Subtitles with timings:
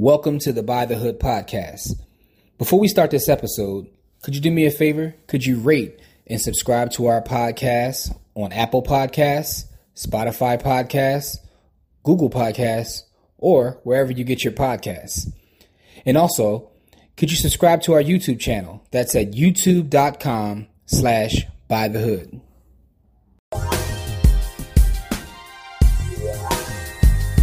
[0.00, 1.92] Welcome to the Buy the Hood podcast.
[2.56, 3.86] Before we start this episode,
[4.22, 5.14] could you do me a favor?
[5.26, 11.36] Could you rate and subscribe to our podcast on Apple Podcasts, Spotify Podcasts,
[12.02, 13.02] Google Podcasts,
[13.36, 15.30] or wherever you get your podcasts?
[16.06, 16.70] And also,
[17.18, 18.82] could you subscribe to our YouTube channel?
[18.92, 22.40] That's at youtube.com slash buy the hood.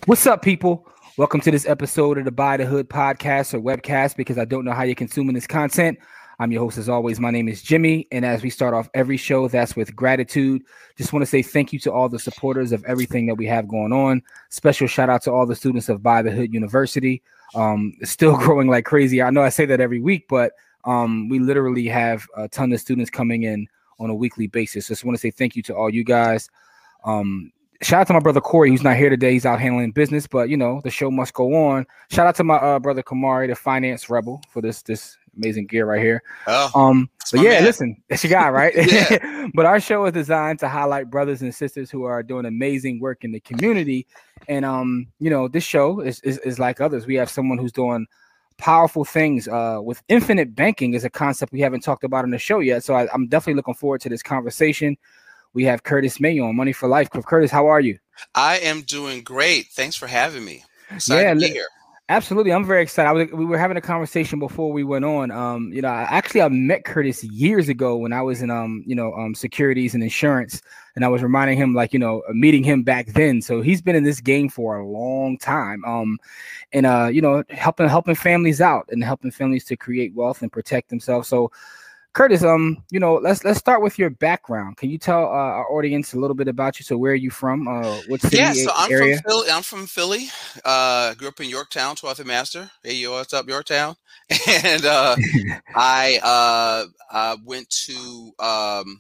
[0.08, 0.88] What's up, people?
[1.18, 4.64] Welcome to this episode of the Buy the Hood podcast or webcast because I don't
[4.64, 5.98] know how you're consuming this content.
[6.38, 7.20] I'm your host, as always.
[7.20, 8.08] My name is Jimmy.
[8.12, 10.62] And as we start off every show, that's with gratitude.
[10.96, 13.68] Just want to say thank you to all the supporters of everything that we have
[13.68, 14.22] going on.
[14.50, 17.24] Special shout out to all the students of Buy the Hood University.
[17.56, 19.20] Um, still growing like crazy.
[19.20, 20.52] I know I say that every week, but
[20.86, 23.68] um, we literally have a ton of students coming in
[24.00, 24.88] on a weekly basis.
[24.88, 26.48] Just want to say thank you to all you guys.
[27.06, 29.34] Um, shout out to my brother Corey, who's not here today.
[29.34, 31.86] He's out handling business, but you know the show must go on.
[32.12, 35.86] Shout out to my uh, brother Kamari, the finance rebel, for this this amazing gear
[35.86, 36.24] right here.
[36.48, 37.64] Oh, Um, but yeah, man.
[37.64, 38.74] listen, it's your guy, right?
[39.54, 43.24] But our show is designed to highlight brothers and sisters who are doing amazing work
[43.24, 44.06] in the community.
[44.48, 47.06] And um, you know, this show is is, is like others.
[47.08, 48.06] We have someone who's doing
[48.58, 52.40] powerful things uh with infinite banking is a concept we haven't talked about on the
[52.40, 52.84] show yet.
[52.84, 54.98] So I, I'm definitely looking forward to this conversation.
[55.58, 57.10] We have Curtis Mayo on Money for Life.
[57.10, 57.98] Curtis, how are you?
[58.36, 59.66] I am doing great.
[59.72, 60.64] Thanks for having me.
[60.92, 61.66] Excited Yeah, to be here.
[62.10, 63.10] Absolutely, I'm very excited.
[63.10, 65.32] I was, we were having a conversation before we went on.
[65.32, 68.84] Um, you know, I, actually, I met Curtis years ago when I was in, um,
[68.86, 70.62] you know, um, securities and insurance,
[70.96, 73.42] and I was reminding him, like, you know, uh, meeting him back then.
[73.42, 75.84] So he's been in this game for a long time.
[75.86, 76.20] Um,
[76.72, 80.52] and uh, you know, helping helping families out and helping families to create wealth and
[80.52, 81.28] protect themselves.
[81.28, 81.52] So,
[82.18, 84.78] Curtis, um, you know, let's let's start with your background.
[84.78, 86.84] Can you tell uh, our audience a little bit about you?
[86.84, 87.68] So, where are you from?
[87.68, 89.18] Uh, what city Yeah, so I'm area?
[89.18, 89.52] from Philly.
[89.52, 90.30] I'm from Philly.
[90.66, 92.72] Uh, grew up in Yorktown, 12th and Master.
[92.84, 93.96] Hey, yo, what's up, Yorktown?
[94.64, 95.16] And uh,
[95.76, 98.32] I uh, uh, went to.
[98.40, 99.00] Um,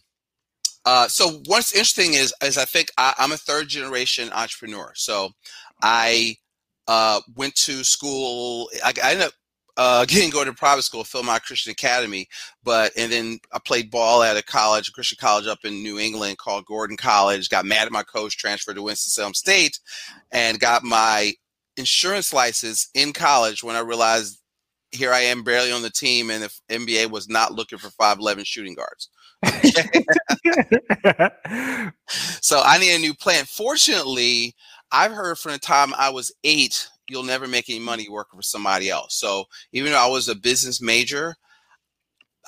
[0.85, 4.91] uh, so what's interesting is, is I think I, I'm a third generation entrepreneur.
[4.93, 5.31] So
[5.81, 6.35] I
[6.87, 8.69] uh, went to school.
[8.85, 9.33] I, I ended up
[9.77, 12.27] uh, getting go to private school, Philmont Christian Academy,
[12.63, 15.99] but and then I played ball at a college, a Christian college up in New
[15.99, 17.49] England called Gordon College.
[17.49, 19.79] Got mad at my coach, transferred to Winston Salem State,
[20.31, 21.33] and got my
[21.77, 24.39] insurance license in college when I realized
[24.91, 28.19] here I am barely on the team, and the NBA was not looking for five
[28.19, 29.09] eleven shooting guards.
[32.41, 33.45] So I need a new plan.
[33.45, 34.55] Fortunately,
[34.91, 38.43] I've heard from the time I was eight, you'll never make any money working for
[38.43, 39.15] somebody else.
[39.15, 41.35] So even though I was a business major,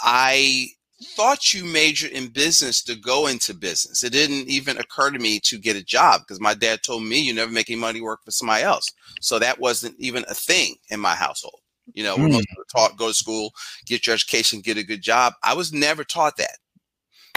[0.01, 0.67] I
[1.15, 4.03] thought you majored in business to go into business.
[4.03, 7.19] It didn't even occur to me to get a job because my dad told me
[7.19, 8.91] you never make any money work for somebody else.
[9.21, 11.61] So that wasn't even a thing in my household.
[11.93, 12.33] You know, we're Mm.
[12.33, 13.51] most taught go to school,
[13.85, 15.33] get your education, get a good job.
[15.43, 16.57] I was never taught that.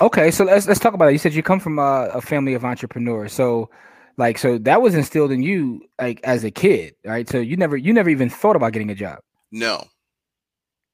[0.00, 1.12] Okay, so let's let's talk about it.
[1.12, 3.70] You said you come from a, a family of entrepreneurs, so
[4.16, 7.28] like so that was instilled in you like as a kid, right?
[7.28, 9.18] So you never you never even thought about getting a job.
[9.50, 9.84] No.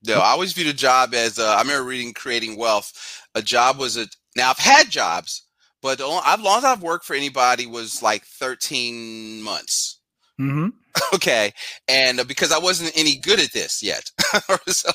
[0.06, 2.93] No, I always viewed a job as uh, I remember reading Creating Wealth.
[3.34, 4.06] A job was a
[4.37, 5.45] now I've had jobs,
[5.83, 10.00] but the only, I've long as I've worked for anybody was like 13 months.
[10.41, 10.69] Mm-hmm.
[11.15, 11.53] Okay,
[11.87, 14.11] and uh, because I wasn't any good at this yet,
[14.67, 14.91] so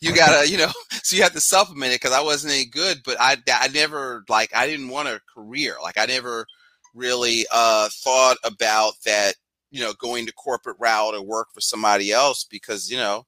[0.00, 3.02] you gotta, you know, so you have to supplement it because I wasn't any good.
[3.04, 5.76] But I, I never like I didn't want a career.
[5.80, 6.46] Like I never
[6.94, 9.34] really uh, thought about that,
[9.70, 13.26] you know, going to corporate route or work for somebody else because you know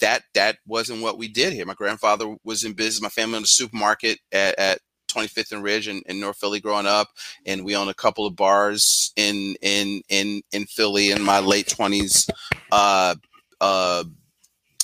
[0.00, 1.66] that that wasn't what we did here.
[1.66, 3.02] My grandfather was in business.
[3.02, 4.80] My family owned a supermarket at, at
[5.12, 7.08] 25th and Ridge in, in North Philly growing up,
[7.46, 11.66] and we owned a couple of bars in in in in Philly in my late
[11.66, 12.28] 20s.
[12.70, 13.14] Uh,
[13.60, 14.04] uh,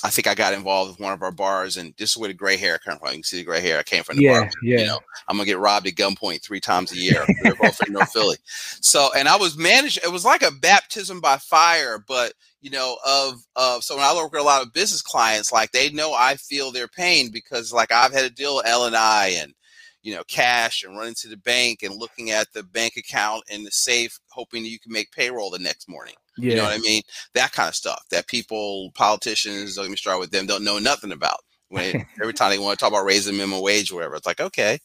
[0.03, 2.33] I think I got involved with one of our bars, and this is where the
[2.33, 3.09] gray hair comes from.
[3.09, 3.79] You can see the gray hair.
[3.79, 4.49] I came from the Yeah, bar.
[4.63, 4.79] yeah.
[4.79, 7.27] You know, I'm gonna get robbed at gunpoint three times a year.
[7.39, 8.37] We were both in North Philly.
[8.81, 9.99] So, and I was managed.
[10.03, 13.83] It was like a baptism by fire, but you know, of of.
[13.83, 16.71] So when I work with a lot of business clients, like they know I feel
[16.71, 19.53] their pain because, like, I've had to deal with L and I and
[20.01, 23.65] you know cash and running to the bank and looking at the bank account and
[23.65, 26.15] the safe, hoping that you can make payroll the next morning.
[26.41, 26.51] Yeah.
[26.51, 27.01] You know what I mean?
[27.33, 31.11] That kind of stuff that people, politicians, let me start with them, don't know nothing
[31.11, 31.39] about.
[31.69, 34.41] When every time they want to talk about raising minimum wage or whatever, it's like,
[34.41, 34.79] okay,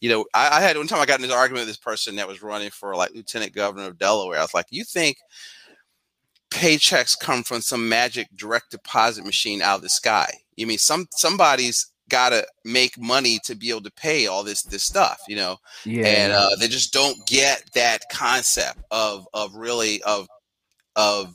[0.00, 2.16] you know, I, I had one time I got in this argument with this person
[2.16, 4.38] that was running for like lieutenant governor of Delaware.
[4.38, 5.18] I was like, you think
[6.50, 10.32] paychecks come from some magic direct deposit machine out of the sky?
[10.56, 14.62] You mean some somebody's got to make money to be able to pay all this
[14.62, 15.56] this stuff, you know?
[15.86, 16.06] Yeah.
[16.06, 20.28] and uh, they just don't get that concept of of really of
[21.00, 21.34] of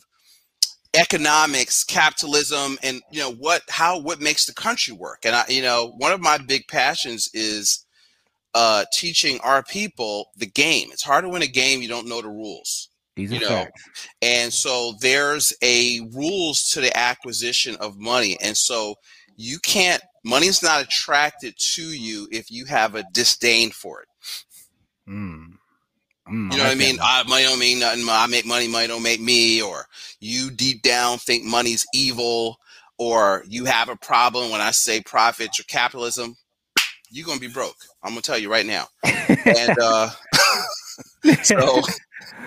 [0.93, 5.25] economics, capitalism, and you know what how what makes the country work.
[5.25, 7.85] And I, you know, one of my big passions is
[8.53, 10.89] uh, teaching our people the game.
[10.91, 12.89] It's hard to win a game you don't know the rules.
[13.15, 14.09] These you know, facts.
[14.21, 18.95] and so there's a rules to the acquisition of money, and so
[19.35, 20.01] you can't.
[20.23, 24.07] Money's not attracted to you if you have a disdain for it.
[25.07, 25.44] Mm.
[26.29, 26.97] Mm, You know what I mean?
[27.01, 28.05] I, money don't mean nothing.
[28.09, 29.61] I make money, money don't make me.
[29.61, 29.87] Or
[30.19, 32.57] you deep down think money's evil,
[32.97, 36.35] or you have a problem when I say profits or capitalism.
[37.11, 37.77] You're gonna be broke.
[38.03, 38.87] I'm gonna tell you right now.
[39.03, 40.09] And uh,
[41.43, 41.81] so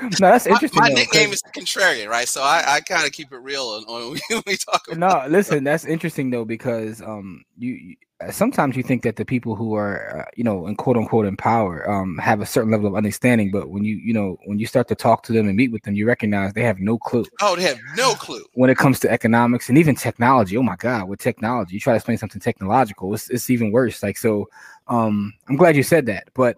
[0.03, 0.83] no, that's my, interesting.
[0.83, 2.29] my though, nickname is the contrarian, right?
[2.29, 4.99] So I, I kind of keep it real on, on when we talk about.
[4.99, 9.25] no, listen, that's interesting though because um, you, you uh, sometimes you think that the
[9.25, 12.71] people who are uh, you know in quote unquote in power um have a certain
[12.71, 15.47] level of understanding, but when you you know when you start to talk to them
[15.47, 18.45] and meet with them, you recognize they have no clue Oh, they have no clue.
[18.55, 20.57] when it comes to economics and even technology.
[20.57, 24.03] Oh my God, with technology, you try to explain something technological, it's it's even worse.
[24.03, 24.49] Like so,
[24.89, 26.29] um, I'm glad you said that.
[26.35, 26.57] But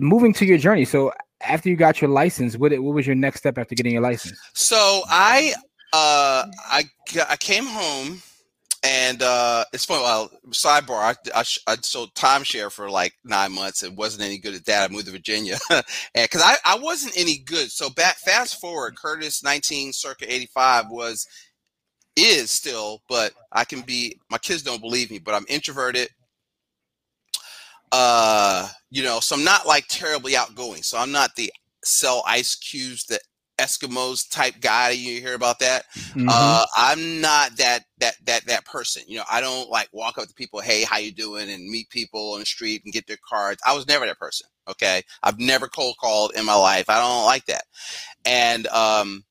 [0.00, 1.12] moving to your journey, so
[1.44, 4.38] after you got your license, what what was your next step after getting your license?
[4.54, 5.54] So I
[5.92, 6.84] uh I
[7.28, 8.22] I came home
[8.84, 10.02] and uh it's funny.
[10.02, 10.98] Well, sidebar.
[10.98, 14.90] I I, I sold timeshare for like nine months and wasn't any good at that.
[14.90, 15.58] I moved to Virginia,
[16.14, 17.70] because I I wasn't any good.
[17.70, 21.26] So back fast forward, Curtis nineteen circa eighty five was
[22.16, 24.18] is still, but I can be.
[24.30, 26.08] My kids don't believe me, but I'm introverted.
[27.90, 30.82] Uh, you know, so I'm not like terribly outgoing.
[30.82, 31.50] So I'm not the
[31.82, 33.18] sell ice cubes, the
[33.58, 34.90] Eskimos type guy.
[34.90, 35.86] You hear about that?
[35.96, 36.26] Mhm.
[36.28, 39.02] Uh, I'm not that that that that person.
[39.06, 41.88] You know, I don't like walk up to people, hey, how you doing, and meet
[41.88, 43.62] people on the street and get their cards.
[43.66, 44.46] I was never that person.
[44.68, 46.90] Okay, I've never cold called in my life.
[46.90, 47.64] I don't like that.
[48.26, 49.24] And um,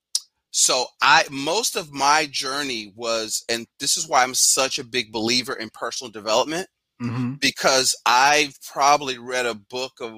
[0.49, 5.11] so I most of my journey was, and this is why I'm such a big
[5.11, 6.67] believer in personal development
[7.01, 7.39] Mhm.
[7.39, 10.13] because I've probably read a book of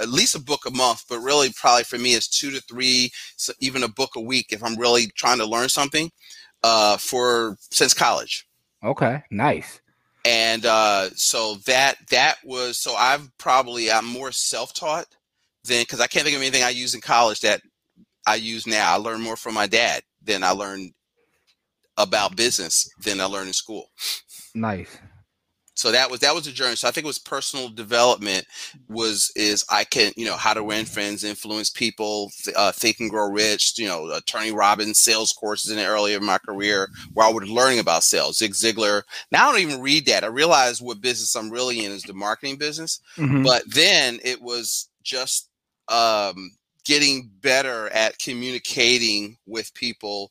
[0.00, 3.10] at least a book a month, but really probably for me it's two to three,
[3.36, 6.10] so even a book a week if I'm really trying to learn something
[6.62, 8.46] uh, for since college.
[8.82, 9.80] Okay, nice.
[10.24, 15.06] And uh, so that that was so I've probably I'm more self-taught
[15.64, 17.60] than because I can't think of anything I used in college that
[18.26, 18.92] I use now.
[18.92, 20.94] I learned more from my dad than I learned
[21.98, 23.90] about business than I learned in school
[24.54, 24.98] Nice.
[25.76, 28.46] So that was that was a journey so i think it was personal development
[28.88, 33.10] was is i can you know how to win friends influence people uh, think and
[33.10, 37.26] grow rich you know tony robbins sales courses in the early of my career where
[37.26, 40.80] i was learning about sales zig ziglar now i don't even read that i realize
[40.80, 43.42] what business i'm really in is the marketing business Mhm.
[43.44, 45.50] but then it was just
[45.88, 46.52] um,
[46.84, 50.30] getting better at communicating with people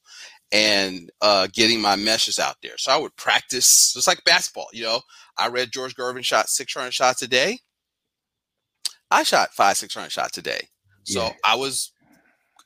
[0.51, 2.77] and uh, getting my message out there.
[2.77, 4.67] So I would practice just like basketball.
[4.71, 5.01] You know,
[5.37, 7.59] I read George Gervin shot 600 shots a day.
[9.11, 10.67] I shot five, 600 shots a day.
[11.03, 11.33] So Yeah.
[11.45, 11.91] I was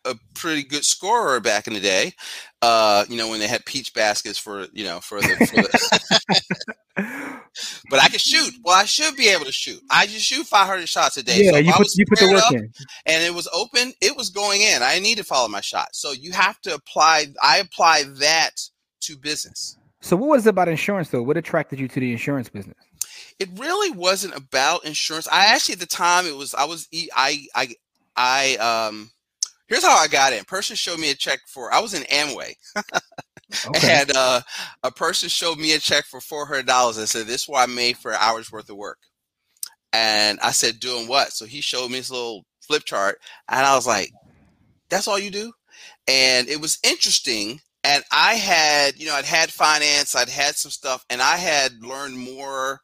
[0.06, 2.14] a pretty good scorer back in the day.
[2.62, 6.68] Uh, you know, when they had peach baskets for, you know, for the, for the
[7.90, 8.54] but I can shoot.
[8.64, 9.82] Well, I should be able to shoot.
[9.92, 11.44] I just shoot 500 shots a day.
[11.44, 12.72] yeah, so you put you put the work in.
[13.06, 14.82] and it was open, it was going in.
[14.82, 15.90] I need to follow my shot.
[15.94, 17.28] So you have to apply.
[17.42, 18.52] I apply that
[19.02, 19.77] to business.
[20.02, 21.24] So what was it about insurance though?
[21.24, 22.78] What attracted you to the insurance business?
[23.40, 25.28] It really wasn't about insurance.
[25.32, 26.54] I actually at the time it was.
[26.54, 26.88] I was.
[27.16, 27.76] I I
[28.16, 29.12] I Um.
[29.68, 30.46] Here's how I got in.
[30.46, 31.74] Person showed me a check for.
[31.74, 32.54] I was in Amway.
[33.66, 34.02] Okay.
[34.02, 34.42] And uh,
[34.84, 37.68] a person showed me a check for four hundred dollars and said, "This is what
[37.68, 39.00] I made for an hour's worth of work."
[39.94, 43.76] And I said, "Doing what?" So he showed me his little flip chart, and I
[43.76, 44.12] was like,
[44.90, 45.54] "That's all you do?"
[46.08, 47.62] And it was interesting.
[47.88, 51.82] And I had, you know, I'd had finance, I'd had some stuff, and I had
[51.82, 52.82] learned more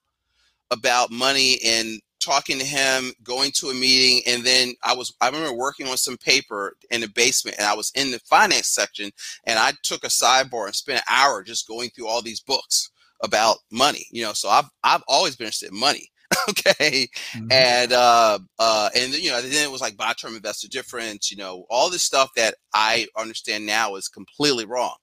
[0.71, 5.27] about money and talking to him, going to a meeting, and then I was I
[5.27, 9.11] remember working on some paper in the basement, and I was in the finance section,
[9.45, 12.89] and I took a sidebar and spent an hour just going through all these books
[13.21, 14.07] about money.
[14.09, 16.09] You know, so I've I've always been interested in money.
[16.49, 17.47] okay, Mhm.
[17.51, 21.37] and uh uh and you know then it was like buy term investor difference you
[21.37, 24.95] know all this stuff that i understand now is completely wrong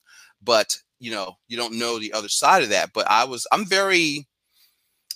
[0.43, 3.65] but you know you don't know the other side of that but i was i'm
[3.67, 4.27] very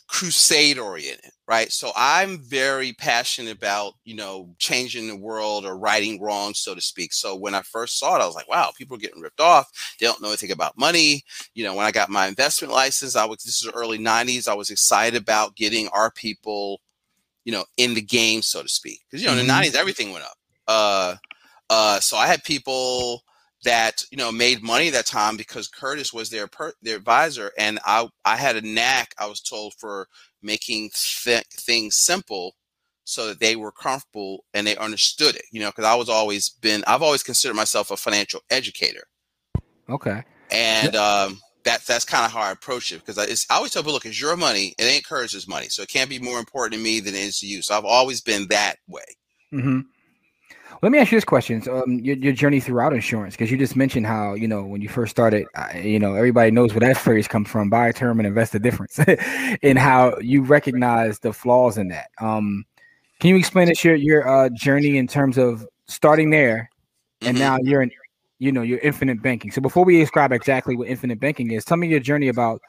[0.07, 1.71] crusade oriented right?
[1.73, 6.81] So i'm very passionate about you know changing the world or righting wrongs so to
[6.81, 7.13] speak.
[7.13, 9.71] So when i first saw it i was like wow people are getting ripped off.
[10.01, 11.23] They don't know anything about money.
[11.55, 14.55] You know when i got my investment license i was this is early 90s i
[14.55, 16.81] was excited about getting our people
[17.45, 19.01] you know in the game so to speak.
[19.11, 19.57] Because you know in the Mhm.
[19.63, 20.37] 90s everything went up.
[20.67, 21.17] Uh
[21.71, 23.23] uh so i had people
[23.65, 27.79] that you know made money that time because Curtis was their per, their advisor, and
[27.85, 29.15] I I had a knack.
[29.19, 30.09] I was told for
[30.43, 30.91] making
[31.25, 32.55] th- things simple
[33.05, 35.45] so that they were comfortable and they understood it.
[35.53, 39.05] You know, because I was always been I've always considered myself a financial educator.
[39.89, 40.23] Okay.
[40.51, 43.83] And um, that that's kind of how I approach it because I, I, always tell
[43.83, 44.75] people, look, it's your money.
[44.79, 47.39] It ain't Curtis's money, so it can't be more important to me than it is
[47.41, 47.63] to you.
[47.63, 49.05] So I've always been that way.
[49.53, 49.81] Mm-hmm.
[50.83, 53.77] Let me ask you this question: um, your, your journey throughout insurance, because you just
[53.77, 56.97] mentioned how you know when you first started, uh, you know everybody knows where that
[56.99, 58.99] phrase comes from: buy a term and invest the difference,
[59.63, 62.09] and how you recognize the flaws in that.
[62.21, 62.65] Um,
[63.21, 66.71] can you explain us your your uh, journey in terms of starting there,
[67.21, 67.45] and mm-hmm.
[67.45, 67.91] now you're in,
[68.39, 69.51] you know, your infinite banking?
[69.51, 72.61] So before we describe exactly what infinite banking is, tell me your journey about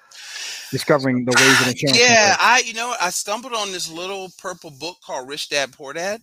[0.72, 2.00] discovering the ways of insurance.
[2.00, 5.94] Yeah, I you know I stumbled on this little purple book called Rich Dad Poor
[5.94, 6.22] Dad.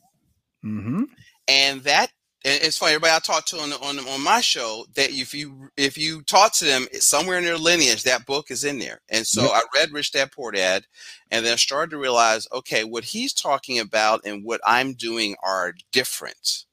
[0.64, 1.02] Mm-hmm
[1.48, 2.10] and that
[2.44, 2.94] and it's funny.
[2.94, 6.52] Everybody I talked to on on on my show that if you if you talk
[6.54, 9.00] to them somewhere in their lineage, that book is in there.
[9.08, 9.52] And so yep.
[9.54, 10.84] I read Rich Dad Poor Dad,
[11.30, 15.36] and then I started to realize, okay, what he's talking about and what I'm doing
[15.42, 16.64] are different.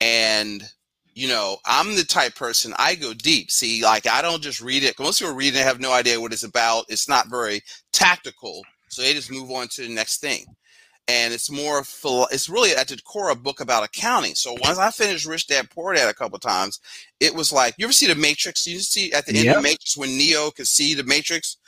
[0.00, 0.62] And
[1.12, 3.50] you know, I'm the type person I go deep.
[3.50, 4.98] See, like I don't just read it.
[4.98, 6.86] Most people read it and have no idea what it's about.
[6.88, 7.60] It's not very
[7.92, 10.46] tactical, so they just move on to the next thing
[11.08, 11.82] and it's more
[12.30, 14.34] it's really at the core a book about accounting.
[14.34, 16.80] So once i finished rich dad poor dad a couple times
[17.20, 18.66] it was like you ever see the matrix?
[18.66, 19.56] You see at the end yep.
[19.56, 21.58] of the matrix when neo could see the matrix?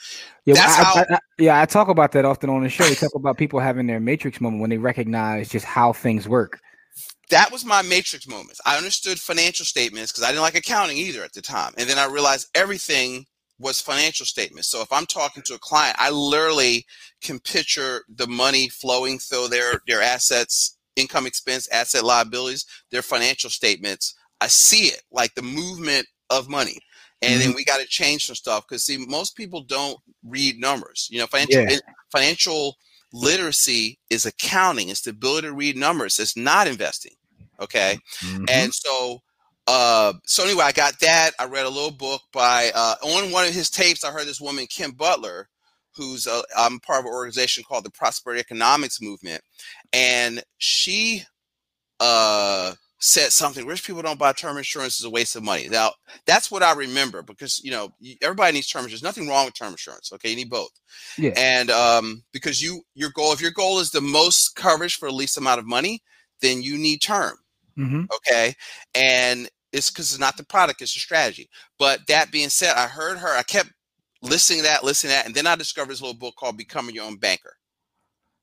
[0.45, 2.89] Yeah, That's I, how, I, I, yeah i talk about that often on the show.
[2.89, 6.61] We talk about people having their matrix moment when they recognize just how things work.
[7.31, 8.59] That was my matrix moment.
[8.65, 11.99] I understood financial statements because i didn't like accounting either at the time and then
[11.99, 13.27] i realized everything
[13.59, 14.69] was financial statements.
[14.69, 16.87] So if I'm talking to a client, I literally
[17.21, 23.51] can picture the money flowing through their their assets, income expense, asset liabilities, their financial
[23.51, 24.15] statements.
[24.41, 26.79] I see it like the movement of money.
[27.21, 27.49] And mm-hmm.
[27.49, 31.09] then we got to change some stuff because see, most people don't read numbers.
[31.11, 31.79] You know, financial yeah.
[32.13, 32.77] financial
[33.13, 34.89] literacy is accounting.
[34.89, 36.19] It's the ability to read numbers.
[36.19, 37.15] It's not investing.
[37.61, 38.45] Okay, mm-hmm.
[38.49, 39.21] and so
[39.69, 41.33] uh, so anyway, I got that.
[41.39, 44.03] I read a little book by uh, on one of his tapes.
[44.03, 45.47] I heard this woman, Kim Butler,
[45.95, 49.43] who's a, I'm part of an organization called the Prosperity Economics Movement,
[49.93, 51.23] and she
[52.01, 55.93] uh, said something: "Rich people don't buy term insurance is a waste of money." Now,
[56.25, 59.03] that's what I remember because you know everybody needs term insurance.
[59.03, 60.15] There's nothing wrong with term insurance.
[60.15, 60.73] Okay, you need both.
[61.19, 61.35] Yeah.
[61.37, 65.15] And um, because you your goal, if your goal is the most coverage for the
[65.15, 66.03] least amount of money,
[66.41, 67.37] then you need term.
[67.79, 68.05] Mm-hmm.
[68.15, 68.55] Okay,
[68.95, 71.49] and it's because it's not the product, it's the strategy.
[71.79, 73.73] But that being said, I heard her, I kept
[74.23, 76.95] listening to that, listening to that, and then I discovered this little book called Becoming
[76.95, 77.55] Your Own Banker.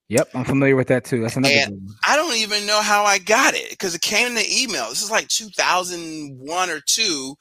[0.07, 1.21] Yep, I'm familiar with that too.
[1.21, 1.95] That's another and one.
[2.07, 4.87] I don't even know how I got it because it came in the email.
[4.89, 7.35] This is like 2001 or two.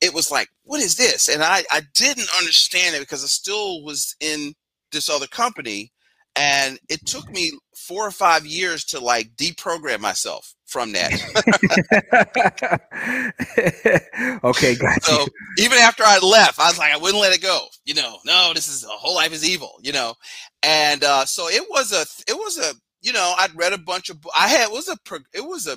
[0.00, 1.28] It was like, what is this?
[1.28, 4.54] And I, I didn't understand it because I still was in
[4.92, 5.90] this other company.
[6.36, 11.12] And it took me four or five years to like deprogram myself from that.
[14.44, 15.00] okay, gotcha.
[15.02, 15.26] So
[15.58, 17.66] even after I left, I was like, I wouldn't let it go.
[17.84, 19.78] You know, no, this is a whole life is evil.
[19.82, 20.14] You know,
[20.62, 24.08] and uh, so it was a, it was a, you know, I'd read a bunch
[24.08, 24.96] of, I had, it was a,
[25.32, 25.76] it was a,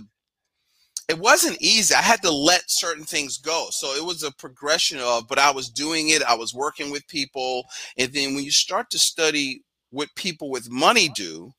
[1.09, 1.95] it wasn't easy.
[1.95, 3.67] I had to let certain things go.
[3.71, 6.21] So it was a progression of, but I was doing it.
[6.23, 7.65] I was working with people,
[7.97, 9.61] and then when you start to study
[9.97, 11.51] what people with money do,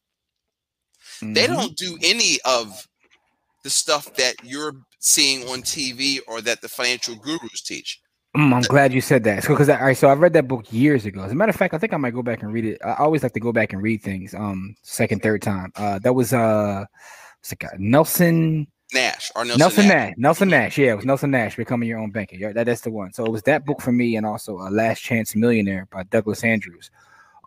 [1.21, 1.33] mm-hmm.
[1.33, 2.87] they don't do any of
[3.65, 8.01] the stuff that you're seeing on TV or that the financial gurus teach.
[8.37, 9.45] Mm, I'm glad you said that.
[9.49, 11.23] Because so, all right, so I read that book years ago.
[11.23, 12.79] As a matter of fact, I think I might go back and read it.
[12.85, 14.35] I always like to go back and read things.
[14.35, 15.73] Um, second, third time.
[15.75, 16.85] Uh, that was uh,
[17.41, 17.81] what's it got?
[17.81, 20.09] Nelson Nash or Nelson, Nelson Nash.
[20.11, 20.15] Nash.
[20.19, 20.79] Nelson Nash.
[20.79, 22.37] Yeah, it was Nelson Nash becoming your own banker.
[22.37, 23.13] Yeah, that, that's the one.
[23.13, 26.05] So it was that book for me, and also a uh, Last Chance Millionaire by
[26.05, 26.93] Douglas Andrews.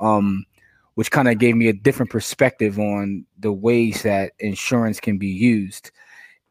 [0.02, 0.46] Um,
[0.96, 5.28] which kind of gave me a different perspective on the ways that insurance can be
[5.28, 5.92] used.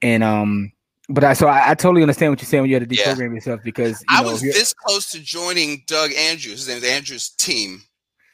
[0.03, 0.73] And um,
[1.09, 3.29] but I so I, I totally understand what you're saying when you had to deprogram
[3.29, 3.35] yeah.
[3.35, 6.67] yourself because you I know, was this close to joining Doug Andrews.
[6.67, 7.83] His name is Andrews Team.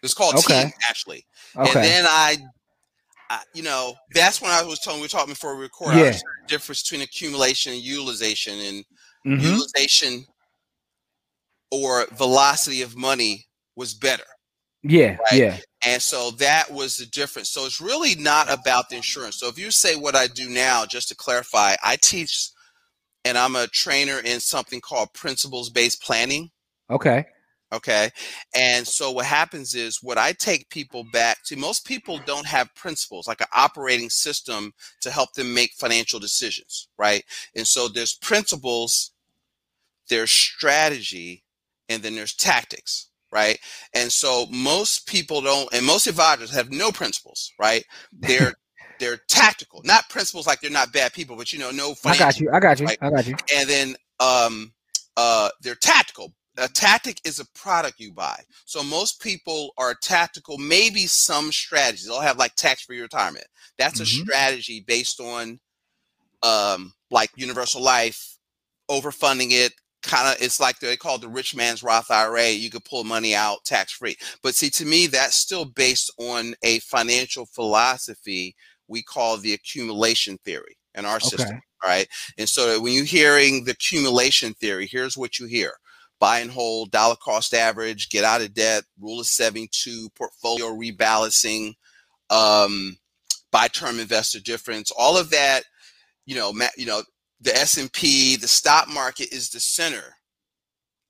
[0.03, 0.65] It's called okay.
[0.65, 1.27] Team actually.
[1.57, 1.81] Okay.
[1.81, 2.37] And then I,
[3.31, 5.97] I, you know, that's when I was telling we were talking before we record.
[5.97, 6.11] Yeah.
[6.13, 8.85] The difference between accumulation and utilization, and
[9.27, 9.41] mm-hmm.
[9.41, 10.27] utilization
[11.73, 14.25] or velocity of money was better.
[14.83, 15.33] Yeah, right?
[15.33, 15.59] yeah.
[15.87, 17.49] And so that was the difference.
[17.51, 19.39] So it's really not about the insurance.
[19.39, 22.51] So if you say what I do now, just to clarify, I teach
[23.25, 26.51] and I'm a trainer in something called principles based planning.
[26.91, 27.27] Okay.
[27.73, 28.11] Okay.
[28.55, 32.75] And so what happens is what I take people back to most people don't have
[32.75, 37.25] principles like an operating system to help them make financial decisions, right?
[37.57, 39.13] And so there's principles,
[40.09, 41.45] there's strategy,
[41.89, 43.59] and then there's tactics, right?
[43.93, 47.85] And so most people don't, and most advisors have no principles, right?
[48.13, 48.55] They're
[48.99, 51.95] they're tactical, not principles like they're not bad people, but you know, no.
[52.07, 52.51] I got you.
[52.51, 52.87] I got you.
[52.87, 52.99] Right?
[53.03, 53.37] I got you.
[53.55, 54.73] And then um,
[55.19, 56.33] uh, they're tactical.
[56.57, 58.41] A tactic is a product you buy.
[58.65, 62.07] So most people are tactical, maybe some strategies.
[62.07, 63.45] They'll have like tax free retirement.
[63.77, 64.23] That's mm-hmm.
[64.23, 65.61] a strategy based on
[66.43, 68.39] um, like universal life,
[68.91, 69.75] overfunding it,
[70.07, 72.51] kind of it's like they call the rich man's Roth IRA.
[72.51, 74.17] You could pull money out tax free.
[74.43, 78.55] But see, to me, that's still based on a financial philosophy
[78.89, 81.29] we call the accumulation theory in our okay.
[81.29, 81.61] system.
[81.83, 82.09] All right.
[82.39, 85.73] And so when you're hearing the accumulation theory, here's what you hear
[86.19, 91.75] buy and hold, dollar cost average, get out of debt, rule of 72, portfolio rebalancing,
[92.31, 92.97] um,
[93.51, 95.65] buy term investor difference, all of that,
[96.25, 97.03] you know, you know,
[97.41, 100.17] the S&P, the stock market is the center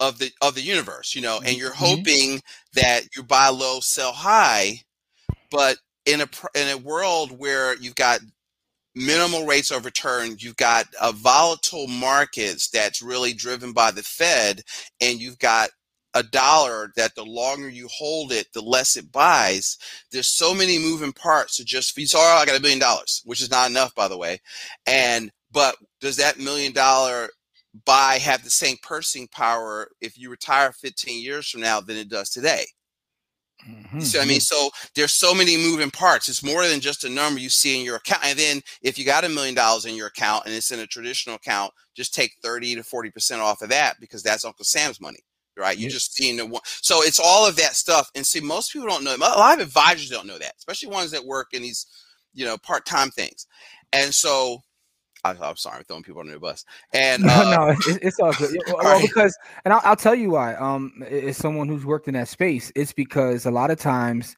[0.01, 1.97] of the of the universe, you know, and you're mm-hmm.
[1.97, 2.43] hoping
[2.75, 4.81] that you buy low, sell high,
[5.51, 8.21] but in a in a world where you've got
[8.95, 14.63] minimal rates of return, you've got a volatile markets that's really driven by the Fed,
[15.01, 15.71] and you've got
[16.15, 19.77] a dollar that the longer you hold it, the less it buys.
[20.11, 23.43] There's so many moving parts to just you saw I got a billion dollars, which
[23.43, 24.41] is not enough by the way.
[24.87, 27.29] And but does that million dollar
[27.85, 32.09] buy have the same purchasing power if you retire 15 years from now than it
[32.09, 32.65] does today?
[33.69, 34.01] Mm-hmm.
[34.01, 36.29] So I mean, so there's so many moving parts.
[36.29, 38.25] It's more than just a number you see in your account.
[38.25, 40.87] And then if you got a million dollars in your account and it's in a
[40.87, 45.01] traditional account, just take 30 to 40 percent off of that because that's Uncle Sam's
[45.01, 45.19] money,
[45.57, 45.79] right?
[45.79, 46.63] You just seeing the one.
[46.65, 48.09] So it's all of that stuff.
[48.15, 49.17] And see, most people don't know.
[49.17, 51.87] A lot of advisors don't know that, especially ones that work in these,
[52.35, 53.47] you know, part time things.
[53.93, 54.61] And so
[55.27, 56.65] I, am sorry, I'm throwing people under the bus.
[56.93, 58.57] And uh, no, no, it's, it's all good.
[58.69, 59.03] Well, right.
[59.03, 60.55] because, and I'll, I'll, tell you why.
[60.55, 64.37] Um, as someone who's worked in that space, it's because a lot of times,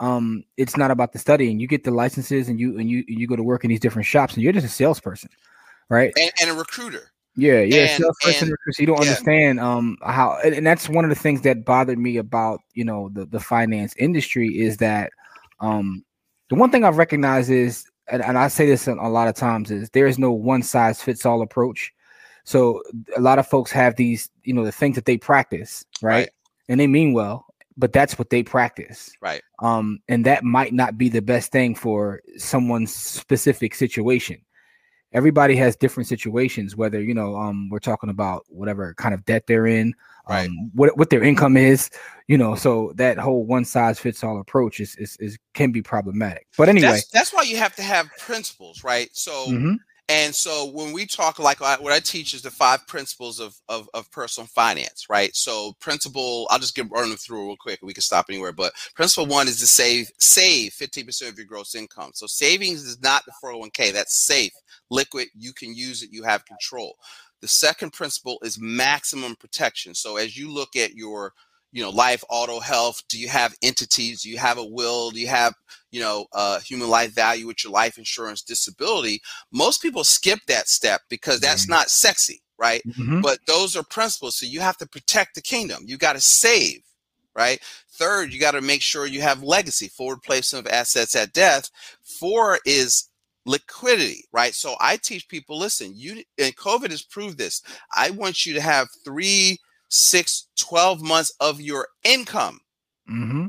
[0.00, 1.58] um, it's not about the studying.
[1.58, 3.80] You get the licenses, and you and you and you go to work in these
[3.80, 5.30] different shops, and you're just a salesperson,
[5.88, 6.12] right?
[6.16, 7.10] And, and a recruiter.
[7.34, 8.48] Yeah, yeah, and, salesperson.
[8.48, 9.02] And, so you don't yeah.
[9.02, 12.84] understand um how, and, and that's one of the things that bothered me about you
[12.84, 15.10] know the the finance industry is that
[15.60, 16.04] um
[16.48, 19.70] the one thing I've recognized is and, and I say this a lot of times
[19.70, 21.92] is there is no one size fits all approach.
[22.44, 22.82] So
[23.14, 26.12] a lot of folks have these, you know, the things that they practice, right?
[26.12, 26.30] right?
[26.68, 29.10] And they mean well, but that's what they practice.
[29.20, 29.42] Right.
[29.60, 34.40] Um, and that might not be the best thing for someone's specific situation.
[35.12, 39.46] Everybody has different situations, whether you know, um, we're talking about whatever kind of debt
[39.46, 39.94] they're in,
[40.28, 40.48] right.
[40.48, 41.90] um, what what their income is,
[42.26, 42.54] you know.
[42.54, 46.46] So that whole one size fits all approach is, is is can be problematic.
[46.56, 49.08] But anyway, that's, that's why you have to have principles, right?
[49.12, 49.46] So.
[49.48, 49.74] Mm-hmm.
[50.10, 53.90] And so when we talk like what I teach is the five principles of, of,
[53.92, 55.34] of personal finance, right?
[55.36, 57.80] So principle, I'll just get run them through real quick.
[57.82, 61.74] We can stop anywhere, but principle one is to save save 15% of your gross
[61.74, 62.12] income.
[62.14, 63.92] So savings is not the 401k.
[63.92, 64.52] That's safe,
[64.88, 65.28] liquid.
[65.36, 66.10] You can use it.
[66.10, 66.96] You have control.
[67.42, 69.94] The second principle is maximum protection.
[69.94, 71.34] So as you look at your
[71.72, 75.20] you know life auto health do you have entities do you have a will do
[75.20, 75.54] you have
[75.90, 79.20] you know uh, human life value with your life insurance disability
[79.52, 81.72] most people skip that step because that's mm-hmm.
[81.72, 83.20] not sexy right mm-hmm.
[83.20, 86.80] but those are principles so you have to protect the kingdom you got to save
[87.34, 87.60] right
[87.92, 91.70] third you got to make sure you have legacy forward placement of assets at death
[92.02, 93.08] four is
[93.48, 94.54] liquidity, right?
[94.54, 97.62] So I teach people, listen, you and COVID has proved this.
[97.96, 102.60] I want you to have three, six, 12 months of your income
[103.10, 103.46] mm-hmm.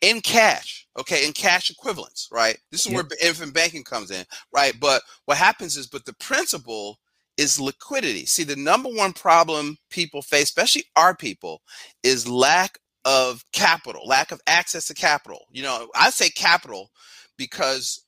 [0.00, 2.58] in cash, okay, in cash equivalents, right?
[2.70, 3.06] This is yep.
[3.10, 4.74] where infinite banking comes in, right?
[4.80, 6.98] But what happens is, but the principle
[7.36, 8.26] is liquidity.
[8.26, 11.62] See, the number one problem people face, especially our people,
[12.02, 15.46] is lack of capital, lack of access to capital.
[15.50, 16.90] You know, I say capital
[17.36, 18.04] because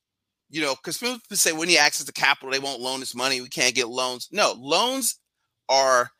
[0.49, 3.41] you know, because people say when you access the capital, they won't loan us money.
[3.41, 4.29] We can't get loans.
[4.31, 5.19] No, loans
[5.69, 6.11] are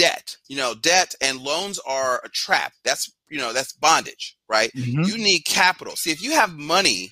[0.00, 0.36] debt.
[0.48, 2.72] You know, debt and loans are a trap.
[2.84, 4.70] That's you know, that's bondage, right?
[4.76, 5.02] Mm-hmm.
[5.04, 5.94] You need capital.
[5.94, 7.10] See, if you have money,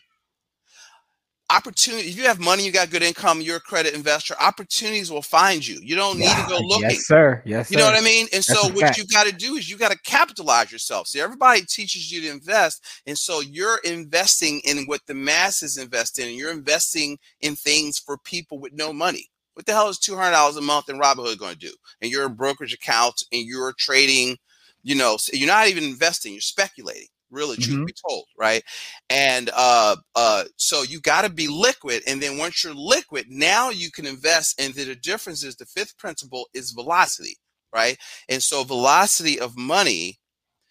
[1.50, 5.22] opportunity if you have money you got good income you're a credit investor opportunities will
[5.22, 8.02] find you you don't need to go looking yes sir yes you know what i
[8.02, 8.98] mean and That's so what fact.
[8.98, 12.30] you got to do is you got to capitalize yourself see everybody teaches you to
[12.30, 17.56] invest and so you're investing in what the masses invest in and you're investing in
[17.56, 21.38] things for people with no money what the hell is $200 a month in robinhood
[21.38, 21.72] going to do?
[22.00, 24.38] And you're a brokerage account and you're trading
[24.84, 27.86] you know, you're not even investing, you're speculating really truth Mhm.
[27.86, 28.62] be told right?
[29.10, 33.70] And uh uh so you got to be liquid and then once you're liquid now
[33.70, 37.36] you can invest and the difference is the fifth principle is velocity
[37.74, 37.98] right?
[38.30, 40.18] And so velocity of money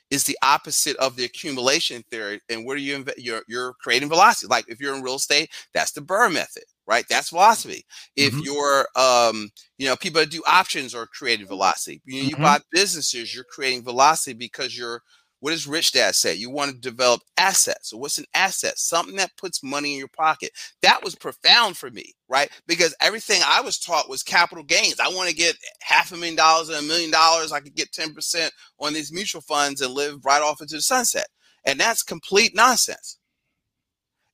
[0.10, 4.10] is the opposite of the accumulation theory and where do you invest you're, you're creating
[4.10, 4.48] velocity.
[4.50, 7.06] Like if you're in real estate that's the BRRRR method right?
[7.10, 8.44] That's velocity if Mhm.
[8.44, 12.02] you're um you know people that do options are creating velocity.
[12.06, 12.42] You, you Mhm.
[12.42, 15.02] buy businesses you're creating velocity because you're
[15.40, 16.34] what does rich dad say?
[16.34, 17.90] You want to develop assets.
[17.92, 18.80] So what's an asset?
[18.80, 20.52] Something that puts money in your pocket.
[20.82, 22.50] That was profound for me right?
[22.68, 25.00] Because everything i was taught was capital gains.
[25.00, 27.52] I want to get half a million dollars and a million dollars.
[27.52, 31.28] I could get 10% on these mutual funds and live right off into the sunset.
[31.66, 33.18] And that's complete nonsense.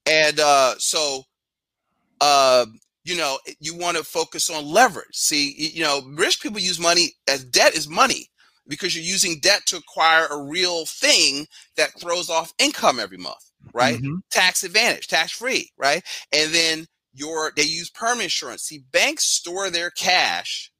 [0.05, 1.23] And uh so
[2.23, 2.65] uh
[3.05, 5.15] you know you want to focus on leverage.
[5.15, 8.27] See you know rich people use money as debt is money
[8.67, 13.43] because you're using debt to acquire a real thing that throws off income every month
[13.73, 13.99] right?
[14.01, 14.19] Mhm.
[14.31, 16.03] tax advantage tax free right?
[16.33, 18.63] And then your they use permanent insurance.
[18.63, 20.71] See banks store their cash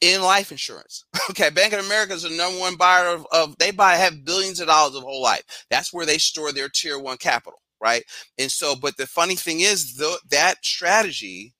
[0.00, 1.04] in life insurance.
[1.30, 4.60] Okay bank of america is the number one buyer of, of they buy have billions
[4.60, 5.42] of dollars of whole life.
[5.70, 8.04] That's where they store their tier one capital right
[8.38, 11.54] and so but the funny thing is though that strategy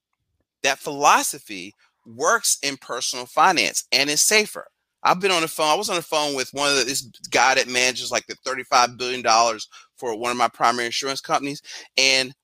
[0.63, 1.73] that philosophy
[2.07, 4.67] works in personal finance and is safer
[5.03, 7.03] i've been on the phone i was on the phone with one of the, this
[7.31, 11.63] guy that manages like the 35 billion dollars for one of my primary insurance companies
[11.97, 12.35] and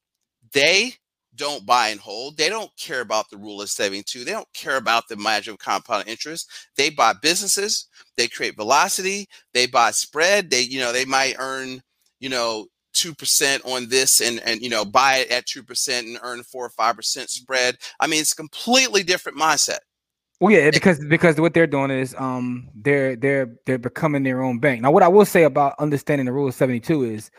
[0.52, 0.94] they
[1.34, 2.36] don't buy and hold.
[2.36, 4.24] They don't care about the rule of 72.
[4.24, 6.50] They don't care about the magic of compound interest.
[6.76, 10.50] They buy businesses, they create velocity, they buy spread.
[10.50, 11.82] They, you know, they might earn,
[12.20, 16.42] you know, 2% on this and and you know buy it at 2% and earn
[16.42, 17.76] 4 or 5% spread.
[18.00, 19.78] I mean, it's completely different mindset.
[20.40, 24.58] Well, yeah, because because what they're doing is um they're they're they're becoming their own
[24.58, 24.82] bank.
[24.82, 27.30] Now, what I will say about understanding the rule of seventy two is